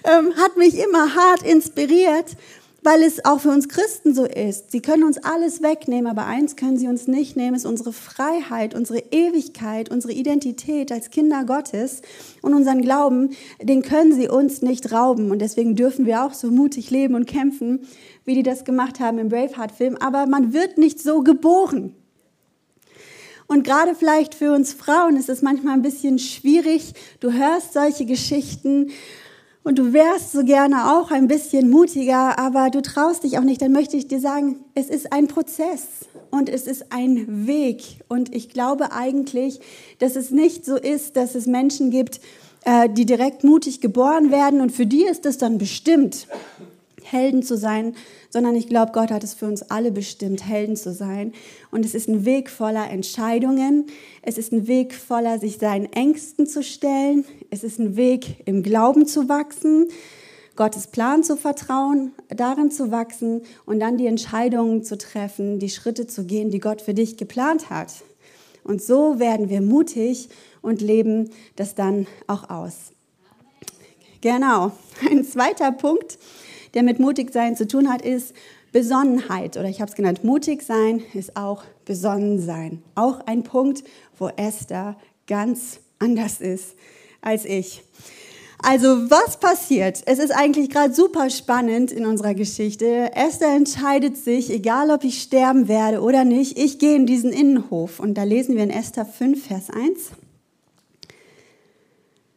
[0.05, 2.37] ähm, hat mich immer hart inspiriert,
[2.83, 4.71] weil es auch für uns Christen so ist.
[4.71, 8.75] Sie können uns alles wegnehmen, aber eins können sie uns nicht nehmen, ist unsere Freiheit,
[8.75, 12.01] unsere Ewigkeit, unsere Identität als Kinder Gottes
[12.41, 15.31] und unseren Glauben, den können sie uns nicht rauben.
[15.31, 17.81] Und deswegen dürfen wir auch so mutig leben und kämpfen,
[18.25, 19.97] wie die das gemacht haben im Braveheart-Film.
[19.99, 21.95] Aber man wird nicht so geboren.
[23.47, 26.95] Und gerade vielleicht für uns Frauen ist es manchmal ein bisschen schwierig.
[27.19, 28.93] Du hörst solche Geschichten
[29.63, 33.61] und du wärst so gerne auch ein bisschen mutiger, aber du traust dich auch nicht,
[33.61, 35.83] dann möchte ich dir sagen, es ist ein Prozess
[36.31, 37.83] und es ist ein Weg.
[38.09, 39.61] Und ich glaube eigentlich,
[39.99, 42.21] dass es nicht so ist, dass es Menschen gibt,
[42.65, 46.27] äh, die direkt mutig geboren werden und für die ist es dann bestimmt,
[47.03, 47.95] Helden zu sein,
[48.29, 51.33] sondern ich glaube, Gott hat es für uns alle bestimmt, Helden zu sein.
[51.71, 53.87] Und es ist ein Weg voller Entscheidungen.
[54.23, 57.25] Es ist ein Weg voller, sich seinen Ängsten zu stellen.
[57.51, 59.89] Es ist ein Weg, im Glauben zu wachsen,
[60.57, 66.07] Gottes Plan zu vertrauen, darin zu wachsen und dann die Entscheidungen zu treffen, die Schritte
[66.07, 67.93] zu gehen, die Gott für dich geplant hat.
[68.63, 70.29] Und so werden wir mutig
[70.63, 72.93] und leben das dann auch aus.
[74.21, 74.73] Genau.
[75.11, 76.19] Ein zweiter Punkt
[76.75, 78.35] der mit mutig sein zu tun hat, ist
[78.73, 82.83] Besonnenheit oder ich habe es genannt, mutig sein ist auch besonnen sein.
[82.95, 83.83] Auch ein Punkt,
[84.19, 86.75] wo Esther ganz anders ist
[87.21, 87.83] als ich.
[88.63, 90.03] Also was passiert?
[90.05, 93.11] Es ist eigentlich gerade super spannend in unserer Geschichte.
[93.15, 98.01] Esther entscheidet sich, egal ob ich sterben werde oder nicht, ich gehe in diesen Innenhof.
[98.01, 100.11] Und da lesen wir in Esther 5, Vers 1.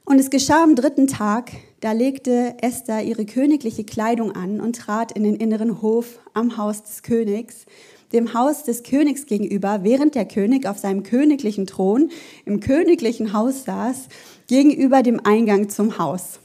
[0.05, 1.51] Und es geschah am dritten Tag,
[1.83, 6.81] da legte Esther ihre königliche Kleidung an und trat in den inneren Hof am Haus
[6.81, 7.65] des Königs,
[8.13, 12.09] dem Haus des Königs gegenüber, während der König auf seinem königlichen Thron
[12.45, 14.07] im königlichen Haus saß,
[14.47, 16.39] gegenüber dem Eingang zum Haus.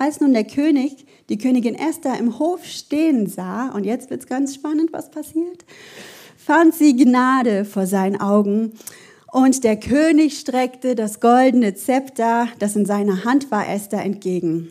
[0.00, 4.56] Als nun der König die Königin Esther im Hof stehen sah, und jetzt wird's ganz
[4.56, 5.64] spannend, was passiert,
[6.36, 8.72] fand sie Gnade vor seinen Augen.
[9.30, 14.70] Und der König streckte das goldene Zepter, das in seiner Hand war, Esther entgegen.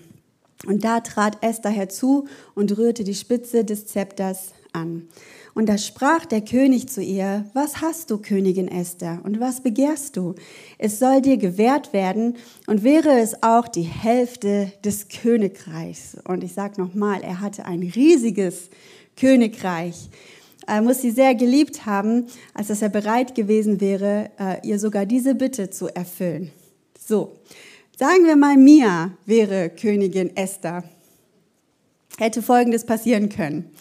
[0.66, 5.08] Und da trat Esther herzu und rührte die Spitze des Zepters an.
[5.56, 10.16] Und da sprach der König zu ihr, was hast du, Königin Esther, und was begehrst
[10.16, 10.36] du?
[10.78, 16.18] Es soll dir gewährt werden, und wäre es auch die Hälfte des Königreichs.
[16.26, 18.70] Und ich sage nochmal, er hatte ein riesiges
[19.18, 20.10] Königreich.
[20.68, 25.06] Er muss sie sehr geliebt haben, als dass er bereit gewesen wäre, äh, ihr sogar
[25.06, 26.52] diese Bitte zu erfüllen.
[26.98, 27.34] So,
[28.00, 30.86] Sagen wir mal, Mia wäre Königin Esther.
[32.18, 33.72] hätte Folgendes passieren können.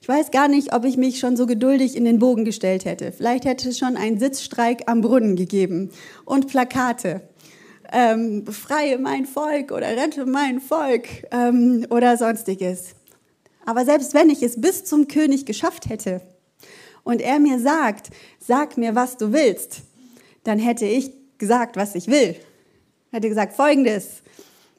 [0.00, 3.12] Ich weiß gar nicht, ob ich mich schon so geduldig in den Bogen gestellt hätte.
[3.12, 5.90] Vielleicht hätte es schon einen Sitzstreik am Brunnen gegeben
[6.24, 7.20] und Plakate.
[7.92, 12.94] Ähm, befreie mein Volk oder rette mein Volk ähm, oder sonstiges.
[13.66, 16.22] Aber selbst wenn ich es bis zum König geschafft hätte
[17.04, 19.82] und er mir sagt, sag mir, was du willst,
[20.44, 22.34] dann hätte ich gesagt, was ich will.
[23.10, 24.22] Hätte gesagt, folgendes,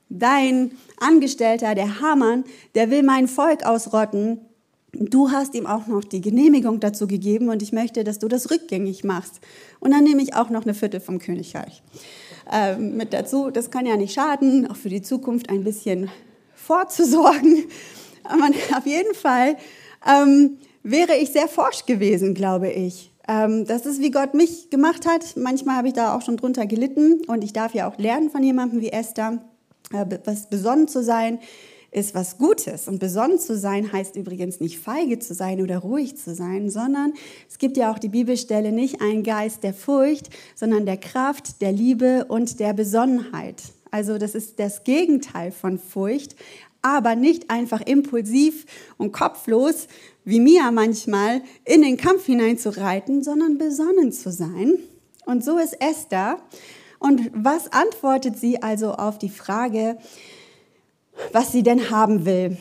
[0.09, 2.43] dein Angestellter, der Hamann,
[2.75, 4.39] der will mein Volk ausrotten.
[4.91, 8.49] Du hast ihm auch noch die Genehmigung dazu gegeben und ich möchte, dass du das
[8.49, 9.39] rückgängig machst.
[9.79, 11.83] Und dann nehme ich auch noch eine Viertel vom Königreich
[12.51, 13.51] äh, mit dazu.
[13.51, 16.09] Das kann ja nicht schaden, auch für die Zukunft ein bisschen
[16.55, 17.65] vorzusorgen.
[18.23, 19.57] Aber auf jeden Fall
[20.07, 23.08] ähm, wäre ich sehr forsch gewesen, glaube ich.
[23.29, 25.37] Ähm, das ist, wie Gott mich gemacht hat.
[25.37, 28.41] Manchmal habe ich da auch schon drunter gelitten und ich darf ja auch lernen von
[28.41, 29.37] jemandem wie Esther,
[29.93, 31.39] äh, was besonnen zu sein
[31.91, 32.87] ist was Gutes.
[32.87, 37.13] Und besonnen zu sein heißt übrigens nicht feige zu sein oder ruhig zu sein, sondern
[37.49, 41.71] es gibt ja auch die Bibelstelle nicht ein Geist der Furcht, sondern der Kraft, der
[41.71, 43.63] Liebe und der Besonnenheit.
[43.91, 46.35] Also das ist das Gegenteil von Furcht,
[46.81, 48.65] aber nicht einfach impulsiv
[48.97, 49.87] und kopflos,
[50.23, 54.79] wie Mia manchmal, in den Kampf hineinzureiten, sondern besonnen zu sein.
[55.25, 56.39] Und so ist Esther.
[56.99, 59.97] Und was antwortet sie also auf die Frage,
[61.31, 62.57] was sie denn haben will?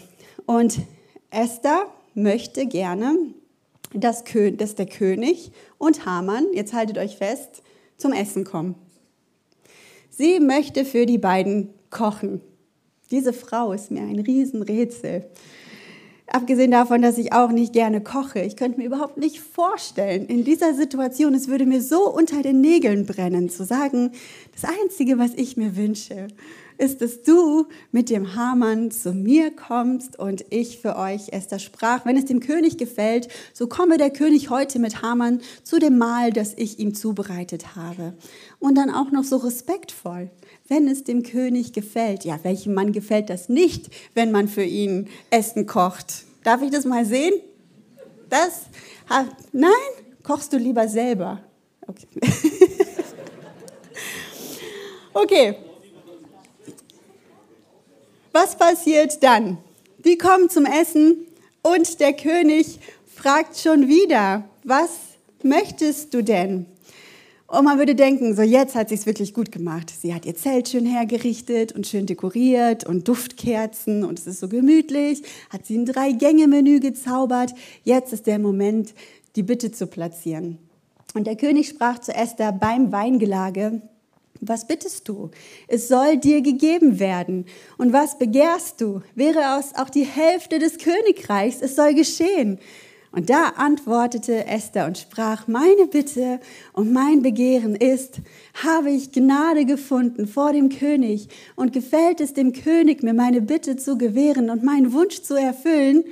[0.47, 0.79] Und
[1.31, 3.17] Esther möchte gerne,
[3.93, 7.63] dass, der König und Haman, jetzt haltet euch fest,
[7.97, 8.75] zum Essen kommen.
[10.11, 12.41] Sie möchte für die beiden kochen.
[13.11, 15.25] Diese Frau ist mir ein Riesenrätsel.
[16.31, 18.41] Abgesehen davon, dass ich auch nicht gerne koche.
[18.41, 22.61] Ich könnte mir überhaupt nicht vorstellen, in dieser Situation, es würde mir so unter den
[22.61, 24.13] Nägeln brennen, zu sagen,
[24.53, 26.29] das Einzige, was ich mir wünsche,
[26.79, 32.07] ist, dass du mit dem Hamann zu mir kommst und ich für euch Esther sprach.
[32.07, 36.33] Wenn es dem König gefällt, so komme der König heute mit Hamann zu dem Mahl,
[36.33, 38.15] das ich ihm zubereitet habe.
[38.59, 40.31] Und dann auch noch so respektvoll
[40.69, 42.25] wenn es dem König gefällt.
[42.25, 46.25] Ja, welchem Mann gefällt das nicht, wenn man für ihn Essen kocht?
[46.45, 47.35] Darf ich das mal sehen?
[48.29, 48.67] Das?
[49.53, 49.71] Nein?
[50.23, 51.41] Kochst du lieber selber?
[51.87, 52.07] Okay.
[55.15, 55.57] okay.
[58.41, 59.59] Was passiert dann?
[60.05, 61.27] Die kommen zum Essen
[61.63, 62.79] und der König
[63.13, 64.91] fragt schon wieder, was
[65.43, 66.67] möchtest du denn?
[67.49, 69.91] Und man würde denken, so jetzt hat sie es wirklich gut gemacht.
[69.91, 74.47] Sie hat ihr Zelt schön hergerichtet und schön dekoriert und Duftkerzen und es ist so
[74.47, 75.25] gemütlich.
[75.51, 77.55] Hat sie ein Drei-Gänge-Menü gezaubert.
[77.83, 78.95] Jetzt ist der Moment,
[79.35, 80.59] die Bitte zu platzieren.
[81.13, 83.83] Und der König sprach zu Esther beim Weingelage,
[84.41, 85.31] was bittest du?
[85.67, 87.47] Es soll dir gegeben werden.
[87.77, 89.03] Und was begehrst du?
[89.15, 92.59] Wäre aus auch die Hälfte des Königreichs, es soll geschehen.
[93.11, 96.41] Und da antwortete Esther und sprach, meine Bitte
[96.75, 98.21] und mein Begehren ist,
[98.63, 103.77] habe ich Gnade gefunden vor dem König und gefällt es dem König, mir meine Bitte
[103.77, 106.05] zu gewähren und meinen Wunsch zu erfüllen,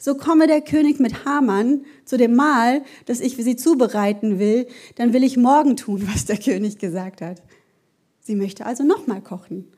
[0.00, 4.66] so komme der König mit Haman zu dem Mahl, das ich für sie zubereiten will,
[4.96, 7.40] dann will ich morgen tun, was der König gesagt hat.
[8.20, 9.68] Sie möchte also nochmal kochen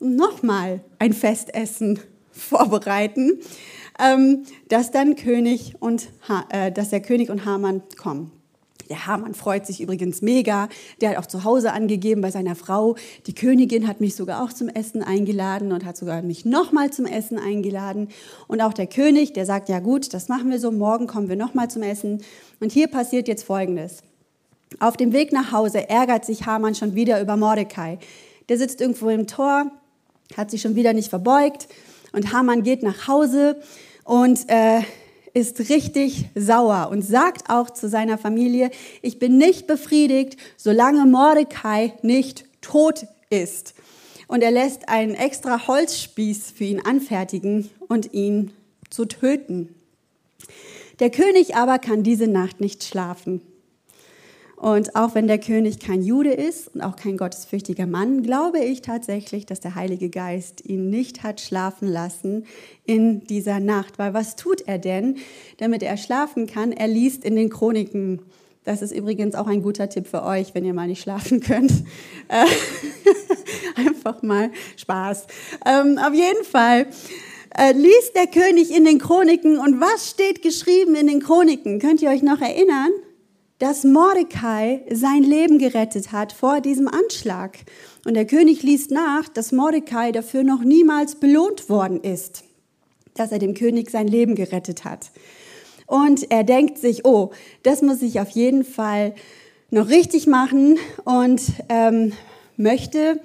[0.00, 2.00] und nochmal ein Festessen
[2.32, 3.38] vorbereiten
[3.98, 6.08] ähm, dass dann König und
[6.50, 8.32] äh, dass der König und Haman kommen.
[8.88, 10.68] Der Hamann freut sich übrigens mega.
[11.00, 12.96] Der hat auch zu Hause angegeben bei seiner Frau.
[13.26, 17.06] Die Königin hat mich sogar auch zum Essen eingeladen und hat sogar mich nochmal zum
[17.06, 18.08] Essen eingeladen.
[18.48, 21.36] Und auch der König, der sagt, ja gut, das machen wir so, morgen kommen wir
[21.36, 22.22] nochmal zum Essen.
[22.60, 24.02] Und hier passiert jetzt Folgendes.
[24.80, 27.98] Auf dem Weg nach Hause ärgert sich Hamann schon wieder über Mordecai.
[28.48, 29.70] Der sitzt irgendwo im Tor,
[30.36, 31.68] hat sich schon wieder nicht verbeugt.
[32.12, 33.60] Und Hamann geht nach Hause
[34.04, 34.80] und äh,
[35.36, 38.70] ist richtig sauer und sagt auch zu seiner Familie,
[39.02, 43.74] ich bin nicht befriedigt, solange Mordecai nicht tot ist.
[44.28, 48.52] Und er lässt einen extra Holzspieß für ihn anfertigen und ihn
[48.88, 49.74] zu töten.
[51.00, 53.42] Der König aber kann diese Nacht nicht schlafen.
[54.56, 58.80] Und auch wenn der König kein Jude ist und auch kein gottesfürchtiger Mann, glaube ich
[58.80, 62.46] tatsächlich, dass der Heilige Geist ihn nicht hat schlafen lassen
[62.86, 63.98] in dieser Nacht.
[63.98, 65.16] Weil was tut er denn,
[65.58, 66.72] damit er schlafen kann?
[66.72, 68.22] Er liest in den Chroniken.
[68.64, 71.72] Das ist übrigens auch ein guter Tipp für euch, wenn ihr mal nicht schlafen könnt.
[72.28, 72.46] Äh,
[73.86, 75.26] einfach mal Spaß.
[75.66, 76.86] Ähm, auf jeden Fall
[77.58, 81.78] äh, liest der König in den Chroniken und was steht geschrieben in den Chroniken?
[81.78, 82.90] Könnt ihr euch noch erinnern?
[83.58, 87.58] Dass Mordecai sein Leben gerettet hat vor diesem Anschlag.
[88.04, 92.44] Und der König liest nach, dass Mordecai dafür noch niemals belohnt worden ist.
[93.14, 95.10] dass er dem König sein Leben gerettet hat.
[95.86, 97.30] Und er denkt sich, oh,
[97.62, 99.14] das muss ich auf jeden Fall
[99.70, 102.12] noch richtig machen und ähm,
[102.56, 103.20] möchte,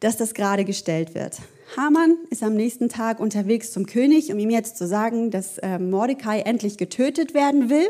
[0.00, 1.38] dass das gerade gestellt wird.
[1.76, 5.78] Haman ist am nächsten Tag unterwegs zum König, um ihm jetzt zu sagen, dass äh,
[5.78, 7.88] Mordecai endlich getötet werden will.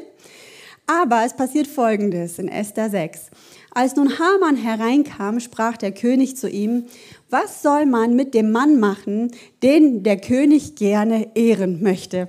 [0.90, 3.30] Aber es passiert Folgendes in Esther 6.
[3.70, 6.86] Als nun Haman hereinkam, sprach der König zu ihm,
[7.28, 9.30] was soll man mit dem Mann machen,
[9.62, 12.28] den der König gerne ehren möchte?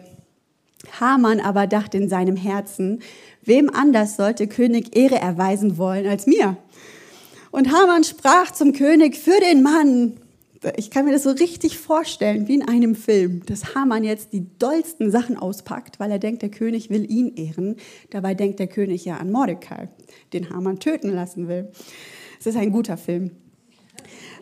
[0.99, 3.01] Haman aber dachte in seinem Herzen,
[3.41, 6.55] wem anders sollte König Ehre erweisen wollen als mir?
[7.49, 10.20] Und Haman sprach zum König, für den Mann,
[10.75, 14.45] ich kann mir das so richtig vorstellen, wie in einem Film, dass Haman jetzt die
[14.59, 17.77] dollsten Sachen auspackt, weil er denkt, der König will ihn ehren.
[18.11, 19.89] Dabei denkt der König ja an Mordecai,
[20.33, 21.71] den Haman töten lassen will.
[22.39, 23.31] Es ist ein guter Film.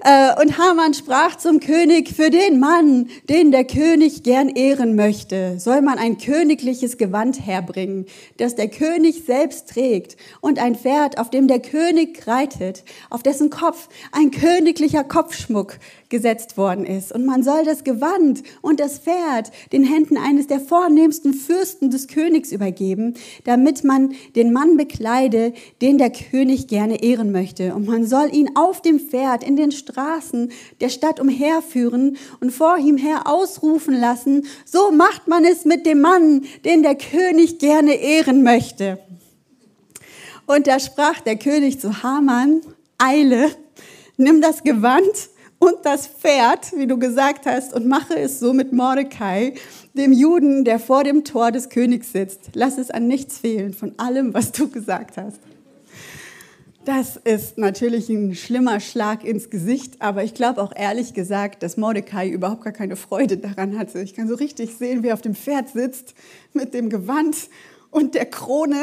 [0.01, 5.60] Äh, und Haman sprach zum König, für den Mann, den der König gern ehren möchte,
[5.60, 8.05] soll man ein königliches Gewand herbringen,
[8.38, 13.49] das der König selbst trägt, und ein Pferd, auf dem der König reitet, auf dessen
[13.49, 15.77] Kopf ein königlicher Kopfschmuck
[16.10, 17.12] gesetzt worden ist.
[17.12, 22.08] Und man soll das Gewand und das Pferd den Händen eines der vornehmsten Fürsten des
[22.08, 23.13] Königs übergeben,
[23.45, 27.76] damit man den Mann bekleide, den der König gerne ehren möchte.
[27.76, 32.78] Und man soll ihn auf dem Pferd in den Straßen der Stadt umherführen und vor
[32.78, 37.93] ihm her ausrufen lassen, so macht man es mit dem Mann, den der König gerne
[37.93, 39.00] ehren möchte.
[40.48, 42.62] Und da sprach der König zu Haman,
[42.98, 43.52] Eile,
[44.17, 48.72] nimm das Gewand und das Pferd, wie du gesagt hast, und mache es so mit
[48.72, 49.54] Mordecai,
[49.93, 52.52] dem Juden, der vor dem Tor des Königs sitzt.
[52.54, 55.39] Lass es an nichts fehlen von allem, was du gesagt hast.
[56.86, 61.78] Das ist natürlich ein schlimmer Schlag ins Gesicht, aber ich glaube auch ehrlich gesagt, dass
[61.78, 64.00] Mordecai überhaupt gar keine Freude daran hatte.
[64.00, 66.15] Ich kann so richtig sehen, wie er auf dem Pferd sitzt
[66.54, 67.36] mit dem Gewand
[67.91, 68.82] und der Krone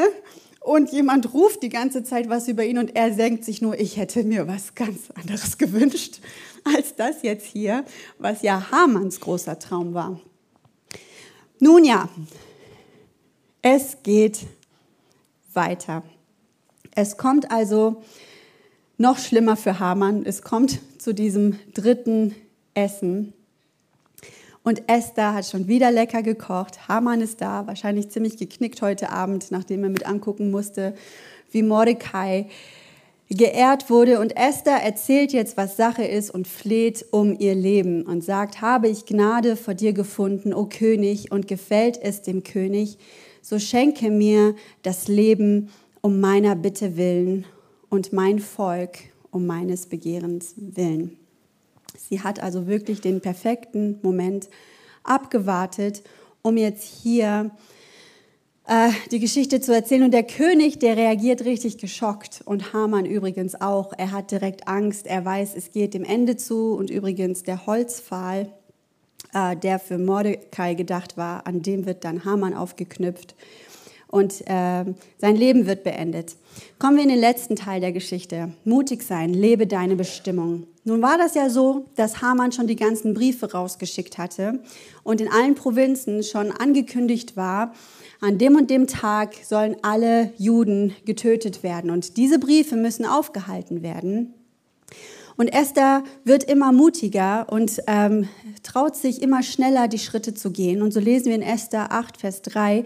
[0.67, 3.95] und jemand ruft die ganze Zeit was über ihn und er denkt sich nur, ich
[3.95, 6.19] hätte mir was ganz anderes gewünscht
[6.65, 7.85] als das jetzt hier,
[8.19, 10.19] was ja Hamanns großer Traum war.
[11.59, 12.09] Nun ja,
[13.61, 14.41] es geht
[15.53, 16.03] weiter.
[16.93, 18.03] Es kommt also
[18.97, 20.25] noch schlimmer für Haman.
[20.25, 22.35] Es kommt zu diesem dritten
[22.73, 23.31] Essen.
[24.67, 26.89] Und Esther hat schon wieder lecker gekocht.
[26.89, 30.93] Haman ist da, wahrscheinlich ziemlich geknickt heute Abend, nachdem er mit angucken musste,
[31.53, 32.47] wie Mordecai
[33.29, 34.19] geehrt wurde.
[34.19, 38.89] Und Esther erzählt jetzt, was Sache ist und fleht um ihr Leben und sagt, habe
[38.89, 42.97] ich Gnade vor dir gefunden, o König, und gefällt es dem König,
[43.41, 45.69] so schenke mir das Leben
[46.01, 47.45] um meiner Bitte willen
[47.87, 48.97] und mein Volk
[49.31, 51.16] um meines Begehrens willen.
[51.97, 54.49] Sie hat also wirklich den perfekten Moment
[55.03, 56.03] abgewartet,
[56.41, 57.51] um jetzt hier
[58.67, 60.03] äh, die Geschichte zu erzählen.
[60.03, 63.93] Und der König, der reagiert richtig geschockt und Haman übrigens auch.
[63.97, 66.73] Er hat direkt Angst, er weiß, es geht dem Ende zu.
[66.73, 68.51] Und übrigens der Holzpfahl,
[69.33, 73.35] äh, der für Mordecai gedacht war, an dem wird dann Haman aufgeknüpft
[74.07, 74.85] und äh,
[75.17, 76.35] sein Leben wird beendet.
[76.79, 78.53] Kommen wir in den letzten Teil der Geschichte.
[78.63, 80.67] Mutig sein, lebe deine Bestimmung.
[80.83, 84.59] Nun war das ja so, dass Haman schon die ganzen Briefe rausgeschickt hatte
[85.03, 87.73] und in allen Provinzen schon angekündigt war,
[88.21, 91.91] an dem und dem Tag sollen alle Juden getötet werden.
[91.91, 94.33] Und diese Briefe müssen aufgehalten werden.
[95.37, 98.27] Und Esther wird immer mutiger und ähm,
[98.63, 100.81] traut sich immer schneller, die Schritte zu gehen.
[100.81, 102.83] Und so lesen wir in Esther 8, Vers 3.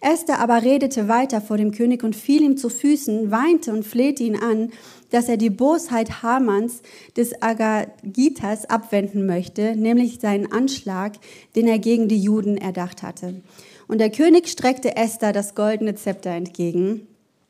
[0.00, 4.22] Esther aber redete weiter vor dem König und fiel ihm zu Füßen, weinte und flehte
[4.22, 4.70] ihn an,
[5.10, 6.82] dass er die Bosheit Hamans
[7.16, 11.14] des Agagitas abwenden möchte, nämlich seinen Anschlag,
[11.56, 13.40] den er gegen die Juden erdacht hatte.
[13.88, 17.06] Und der König streckte Esther das goldene Zepter entgegen.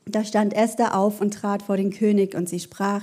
[0.07, 3.03] Da stand Esther auf und trat vor den König und sie sprach,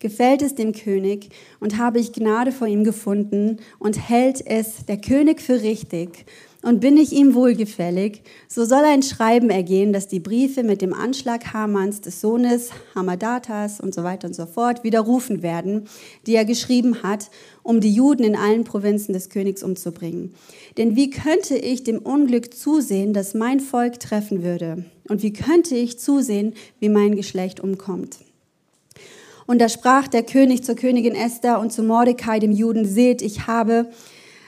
[0.00, 5.00] gefällt es dem König und habe ich Gnade vor ihm gefunden und hält es der
[5.00, 6.26] König für richtig
[6.62, 10.92] und bin ich ihm wohlgefällig, so soll ein Schreiben ergehen, dass die Briefe mit dem
[10.92, 15.88] Anschlag Hamans, des Sohnes Hamadatas und so weiter und so fort widerrufen werden,
[16.26, 17.30] die er geschrieben hat,
[17.62, 20.34] um die Juden in allen Provinzen des Königs umzubringen.
[20.76, 24.84] Denn wie könnte ich dem Unglück zusehen, das mein Volk treffen würde?
[25.08, 28.18] Und wie könnte ich zusehen, wie mein Geschlecht umkommt?
[29.50, 33.48] Und da sprach der König zur Königin Esther und zu Mordecai, dem Juden, seht, ich
[33.48, 33.90] habe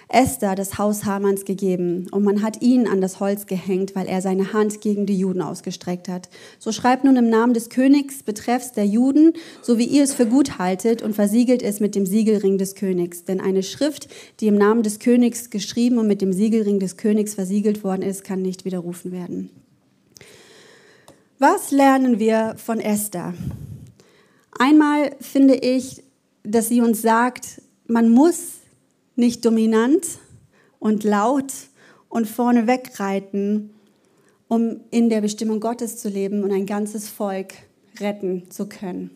[0.09, 4.23] Esther das Haus Hamanns gegeben und man hat ihn an das Holz gehängt, weil er
[4.23, 6.29] seine Hand gegen die Juden ausgestreckt hat.
[6.61, 10.27] So schreibt nun im Namen des Königs betreffs der Juden, so wie ihr es für
[10.27, 13.25] gut haltet und versiegelt es mit dem Siegelring des Königs.
[13.25, 14.07] Denn eine Schrift,
[14.39, 18.23] die im Namen des Königs geschrieben und mit dem Siegelring des Königs versiegelt worden ist,
[18.23, 19.51] kann nicht widerrufen werden.
[21.41, 23.35] Was lernen wir von Esther?
[24.59, 26.03] Einmal finde ich,
[26.43, 28.61] dass sie uns sagt, man muss
[29.17, 30.07] nicht dominant
[30.79, 31.53] und laut
[32.09, 33.71] und vorne wegreiten,
[34.49, 37.55] um in der Bestimmung Gottes zu leben und ein ganzes Volk
[38.01, 39.11] retten zu können.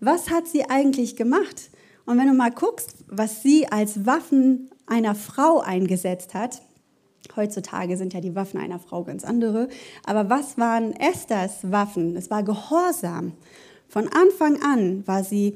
[0.00, 1.70] Was hat sie eigentlich gemacht?
[2.06, 6.62] Und wenn du mal guckst, was sie als Waffen einer Frau eingesetzt hat,
[7.36, 9.68] heutzutage sind ja die Waffen einer Frau ganz andere,
[10.04, 12.16] aber was waren Esthers Waffen?
[12.16, 13.32] Es war Gehorsam.
[13.94, 15.54] Von Anfang an war sie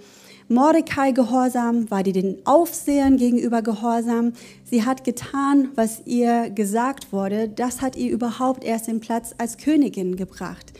[0.48, 4.32] Mordecai gehorsam, war die den Aufsehern gegenüber gehorsam.
[4.62, 7.48] Sie hat getan, was ihr gesagt wurde.
[7.48, 10.72] Das hat ihr überhaupt erst den Platz als Königin gebracht.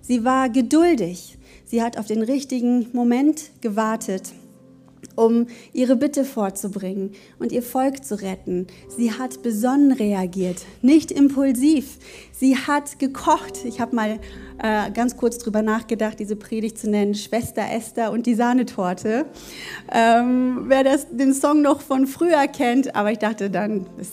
[0.00, 1.36] Sie war geduldig.
[1.66, 4.32] Sie hat auf den richtigen Moment gewartet
[5.16, 8.66] um ihre Bitte vorzubringen und ihr Volk zu retten.
[8.88, 11.98] Sie hat besonnen reagiert, nicht impulsiv.
[12.32, 13.64] Sie hat gekocht.
[13.64, 14.20] Ich habe mal
[14.62, 19.26] äh, ganz kurz drüber nachgedacht, diese Predigt zu nennen, Schwester Esther und die Sahnetorte.
[19.92, 24.08] Ähm, wer das, den Song noch von früher kennt, aber ich dachte dann, das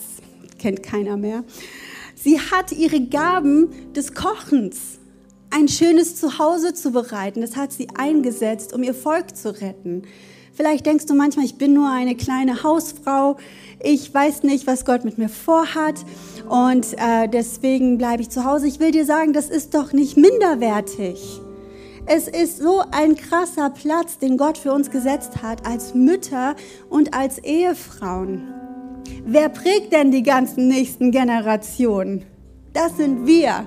[0.58, 1.44] kennt keiner mehr.
[2.14, 4.98] Sie hat ihre Gaben des Kochens
[5.50, 7.40] ein schönes Zuhause zu bereiten.
[7.40, 10.02] Das hat sie eingesetzt, um ihr Volk zu retten.
[10.52, 13.36] Vielleicht denkst du manchmal, ich bin nur eine kleine Hausfrau,
[13.82, 16.04] ich weiß nicht, was Gott mit mir vorhat
[16.48, 18.66] und äh, deswegen bleibe ich zu Hause.
[18.66, 21.40] Ich will dir sagen, das ist doch nicht minderwertig.
[22.06, 26.56] Es ist so ein krasser Platz, den Gott für uns gesetzt hat als Mütter
[26.88, 28.48] und als Ehefrauen.
[29.24, 32.24] Wer prägt denn die ganzen nächsten Generationen?
[32.72, 33.66] Das sind wir.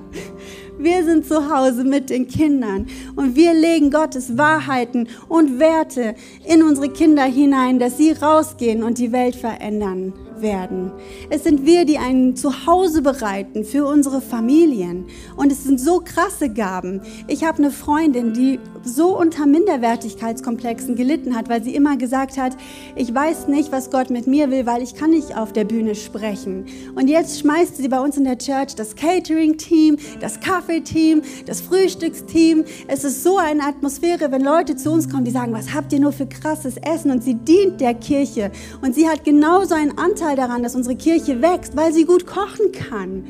[0.79, 6.15] Wir sind zu Hause mit den Kindern und wir legen Gottes Wahrheiten und Werte
[6.45, 10.91] in unsere Kinder hinein, dass sie rausgehen und die Welt verändern werden.
[11.29, 15.05] Es sind wir, die ein Zuhause bereiten für unsere Familien.
[15.35, 17.01] Und es sind so krasse Gaben.
[17.27, 22.57] Ich habe eine Freundin, die so unter Minderwertigkeitskomplexen gelitten hat, weil sie immer gesagt hat,
[22.95, 25.95] ich weiß nicht, was Gott mit mir will, weil ich kann nicht auf der Bühne
[25.95, 26.65] sprechen.
[26.95, 32.65] Und jetzt schmeißt sie bei uns in der Church das Catering-Team, das Kaffeeteam, das Frühstücksteam.
[32.87, 35.99] Es ist so eine Atmosphäre, wenn Leute zu uns kommen, die sagen, was habt ihr
[35.99, 37.11] nur für krasses Essen?
[37.11, 38.51] Und sie dient der Kirche.
[38.81, 42.25] Und sie hat genauso einen Anteil Anteil daran, dass unsere Kirche wächst, weil sie gut
[42.25, 43.25] kochen kann.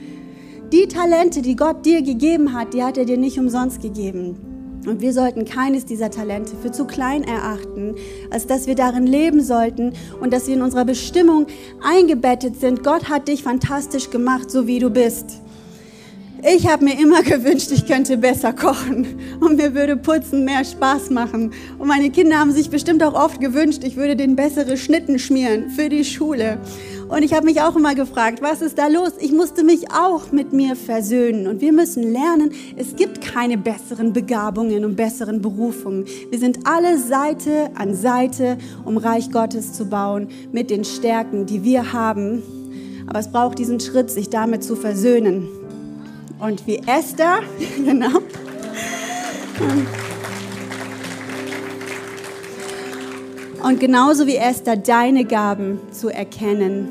[0.72, 4.82] Die Talente, die Gott dir gegeben hat, die hat er dir nicht umsonst gegeben.
[4.86, 7.96] Und wir sollten keines dieser Talente für zu klein erachten,
[8.30, 11.48] als dass wir darin leben sollten und dass wir in unserer Bestimmung
[11.82, 12.84] eingebettet sind.
[12.84, 15.42] Gott hat dich fantastisch gemacht, so wie du bist.
[16.46, 21.10] Ich habe mir immer gewünscht, ich könnte besser kochen und mir würde Putzen mehr Spaß
[21.10, 21.54] machen.
[21.80, 25.70] Und meine Kinder haben sich bestimmt auch oft gewünscht, ich würde den bessere Schnitten schmieren
[25.70, 26.58] für die Schule.
[27.08, 29.14] Und ich habe mich auch immer gefragt, was ist da los?
[29.20, 31.48] Ich musste mich auch mit mir versöhnen.
[31.48, 36.06] Und wir müssen lernen, es gibt keine besseren Begabungen und besseren Berufungen.
[36.30, 41.64] Wir sind alle Seite an Seite, um Reich Gottes zu bauen mit den Stärken, die
[41.64, 42.44] wir haben.
[43.08, 45.48] Aber es braucht diesen Schritt, sich damit zu versöhnen.
[46.44, 47.40] Und wie Esther,
[47.86, 48.20] genau.
[53.64, 56.90] Und genauso wie Esther, deine Gaben zu erkennen,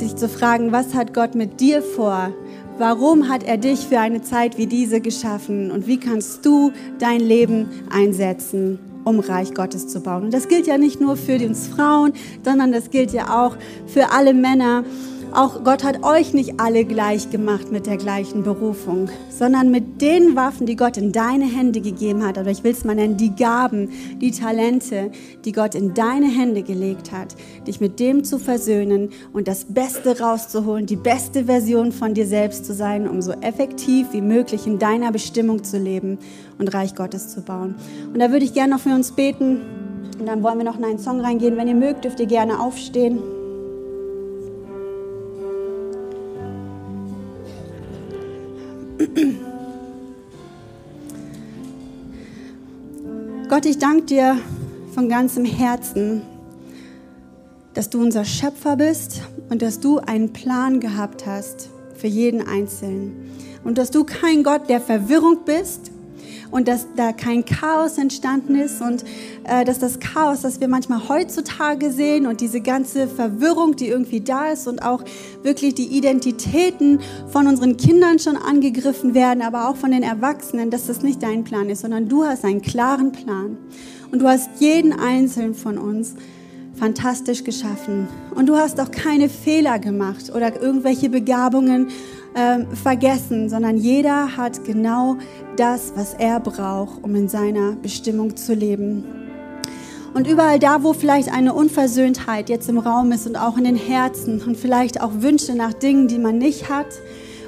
[0.00, 2.32] dich zu fragen, was hat Gott mit dir vor?
[2.78, 5.72] Warum hat er dich für eine Zeit wie diese geschaffen?
[5.72, 6.70] Und wie kannst du
[7.00, 10.26] dein Leben einsetzen, um Reich Gottes zu bauen?
[10.26, 12.12] Und das gilt ja nicht nur für uns Frauen,
[12.44, 13.56] sondern das gilt ja auch
[13.88, 14.84] für alle Männer.
[15.34, 20.34] Auch Gott hat euch nicht alle gleich gemacht mit der gleichen Berufung, sondern mit den
[20.36, 23.34] Waffen, die Gott in deine Hände gegeben hat, oder ich will es mal nennen, die
[23.36, 25.10] Gaben, die Talente,
[25.44, 30.18] die Gott in deine Hände gelegt hat, dich mit dem zu versöhnen und das Beste
[30.18, 34.78] rauszuholen, die beste Version von dir selbst zu sein, um so effektiv wie möglich in
[34.78, 36.18] deiner Bestimmung zu leben
[36.58, 37.74] und Reich Gottes zu bauen.
[38.12, 39.60] Und da würde ich gerne noch für uns beten
[40.18, 41.56] und dann wollen wir noch in einen Song reingehen.
[41.58, 43.20] Wenn ihr mögt, dürft ihr gerne aufstehen.
[53.58, 54.38] Gott, ich danke dir
[54.94, 56.22] von ganzem Herzen,
[57.74, 63.32] dass du unser Schöpfer bist und dass du einen Plan gehabt hast für jeden Einzelnen.
[63.64, 65.90] Und dass du kein Gott der Verwirrung bist
[66.50, 69.04] und dass da kein Chaos entstanden ist und
[69.44, 74.20] äh, dass das Chaos, das wir manchmal heutzutage sehen und diese ganze Verwirrung, die irgendwie
[74.20, 75.04] da ist und auch
[75.42, 80.86] wirklich die Identitäten von unseren Kindern schon angegriffen werden, aber auch von den Erwachsenen, dass
[80.86, 83.56] das nicht dein Plan ist, sondern du hast einen klaren Plan
[84.10, 86.14] und du hast jeden einzelnen von uns
[86.78, 88.08] fantastisch geschaffen.
[88.34, 91.88] Und du hast auch keine Fehler gemacht oder irgendwelche Begabungen
[92.38, 95.16] äh, vergessen, sondern jeder hat genau
[95.56, 99.04] das, was er braucht, um in seiner Bestimmung zu leben.
[100.14, 103.76] Und überall da, wo vielleicht eine Unversöhntheit jetzt im Raum ist und auch in den
[103.76, 106.86] Herzen und vielleicht auch Wünsche nach Dingen, die man nicht hat,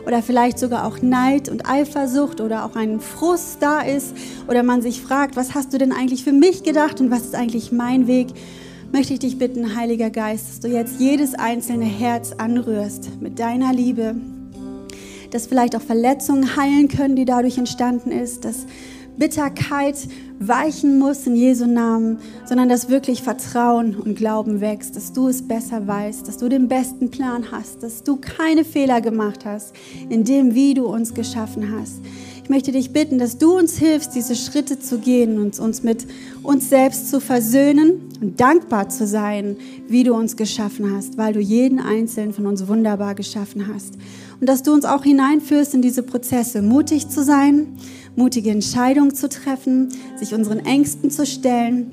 [0.07, 4.15] oder vielleicht sogar auch Neid und Eifersucht oder auch ein Frust da ist
[4.49, 7.35] oder man sich fragt, was hast du denn eigentlich für mich gedacht und was ist
[7.35, 8.29] eigentlich mein Weg,
[8.93, 13.75] möchte ich dich bitten, Heiliger Geist, dass du jetzt jedes einzelne Herz anrührst mit deiner
[13.75, 14.17] Liebe,
[15.31, 18.67] dass vielleicht auch Verletzungen heilen können, die dadurch entstanden ist, dass
[19.21, 19.97] Bitterkeit
[20.39, 25.47] weichen muss in Jesu Namen, sondern dass wirklich Vertrauen und Glauben wächst, dass du es
[25.47, 29.75] besser weißt, dass du den besten Plan hast, dass du keine Fehler gemacht hast
[30.09, 32.01] in dem, wie du uns geschaffen hast.
[32.43, 36.07] Ich möchte dich bitten, dass du uns hilfst, diese Schritte zu gehen und uns mit
[36.43, 39.57] uns selbst zu versöhnen und dankbar zu sein,
[39.87, 43.95] wie du uns geschaffen hast, weil du jeden einzelnen von uns wunderbar geschaffen hast
[44.41, 47.77] und dass du uns auch hineinführst in diese Prozesse, mutig zu sein,
[48.17, 51.93] mutige Entscheidungen zu treffen, sich unseren Ängsten zu stellen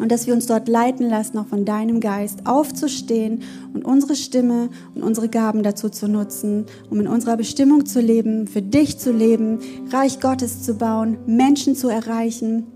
[0.00, 3.42] und dass wir uns dort leiten lassen, auch von deinem Geist aufzustehen
[3.72, 8.48] und unsere Stimme und unsere Gaben dazu zu nutzen, um in unserer Bestimmung zu leben,
[8.48, 12.66] für dich zu leben, Reich Gottes zu bauen, Menschen zu erreichen,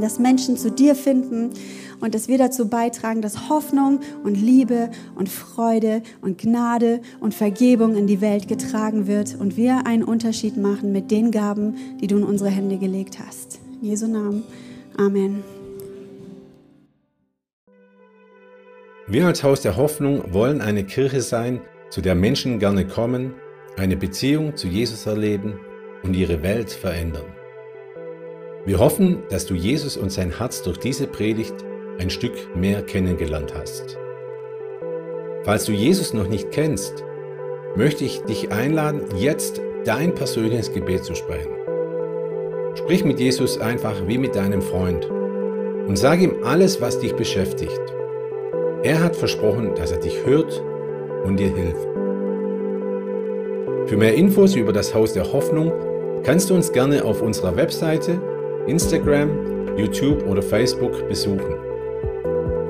[0.00, 1.50] dass Menschen zu dir finden
[2.00, 7.96] und dass wir dazu beitragen, dass Hoffnung und Liebe und Freude und Gnade und Vergebung
[7.96, 12.18] in die Welt getragen wird und wir einen Unterschied machen mit den Gaben, die du
[12.18, 13.60] in unsere Hände gelegt hast.
[13.80, 14.44] In Jesu Namen.
[14.96, 15.42] Amen.
[19.06, 23.34] Wir als Haus der Hoffnung wollen eine Kirche sein, zu der Menschen gerne kommen,
[23.76, 25.60] eine Beziehung zu Jesus erleben
[26.02, 27.26] und ihre Welt verändern.
[28.64, 31.54] Wir hoffen, dass du Jesus und sein Herz durch diese Predigt
[31.98, 33.98] ein Stück mehr kennengelernt hast.
[35.44, 37.04] Falls du Jesus noch nicht kennst,
[37.76, 41.52] möchte ich dich einladen, jetzt dein persönliches Gebet zu sprechen.
[42.76, 45.08] Sprich mit Jesus einfach wie mit deinem Freund
[45.86, 47.80] und sag ihm alles, was dich beschäftigt.
[48.82, 50.62] Er hat versprochen, dass er dich hört
[51.24, 51.88] und dir hilft.
[53.86, 55.72] Für mehr Infos über das Haus der Hoffnung
[56.22, 58.20] kannst du uns gerne auf unserer Webseite,
[58.66, 61.63] Instagram, YouTube oder Facebook besuchen.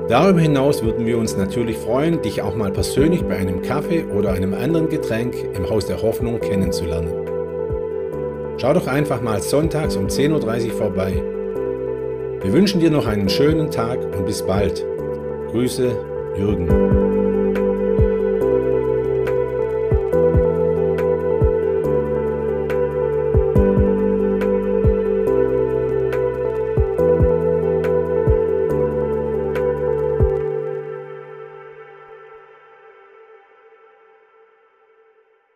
[0.07, 4.33] Darüber hinaus würden wir uns natürlich freuen, dich auch mal persönlich bei einem Kaffee oder
[4.33, 7.11] einem anderen Getränk im Haus der Hoffnung kennenzulernen.
[8.57, 11.23] Schau doch einfach mal sonntags um 10.30 Uhr vorbei.
[12.43, 14.85] Wir wünschen dir noch einen schönen Tag und bis bald.
[15.49, 15.97] Grüße,
[16.37, 17.14] Jürgen.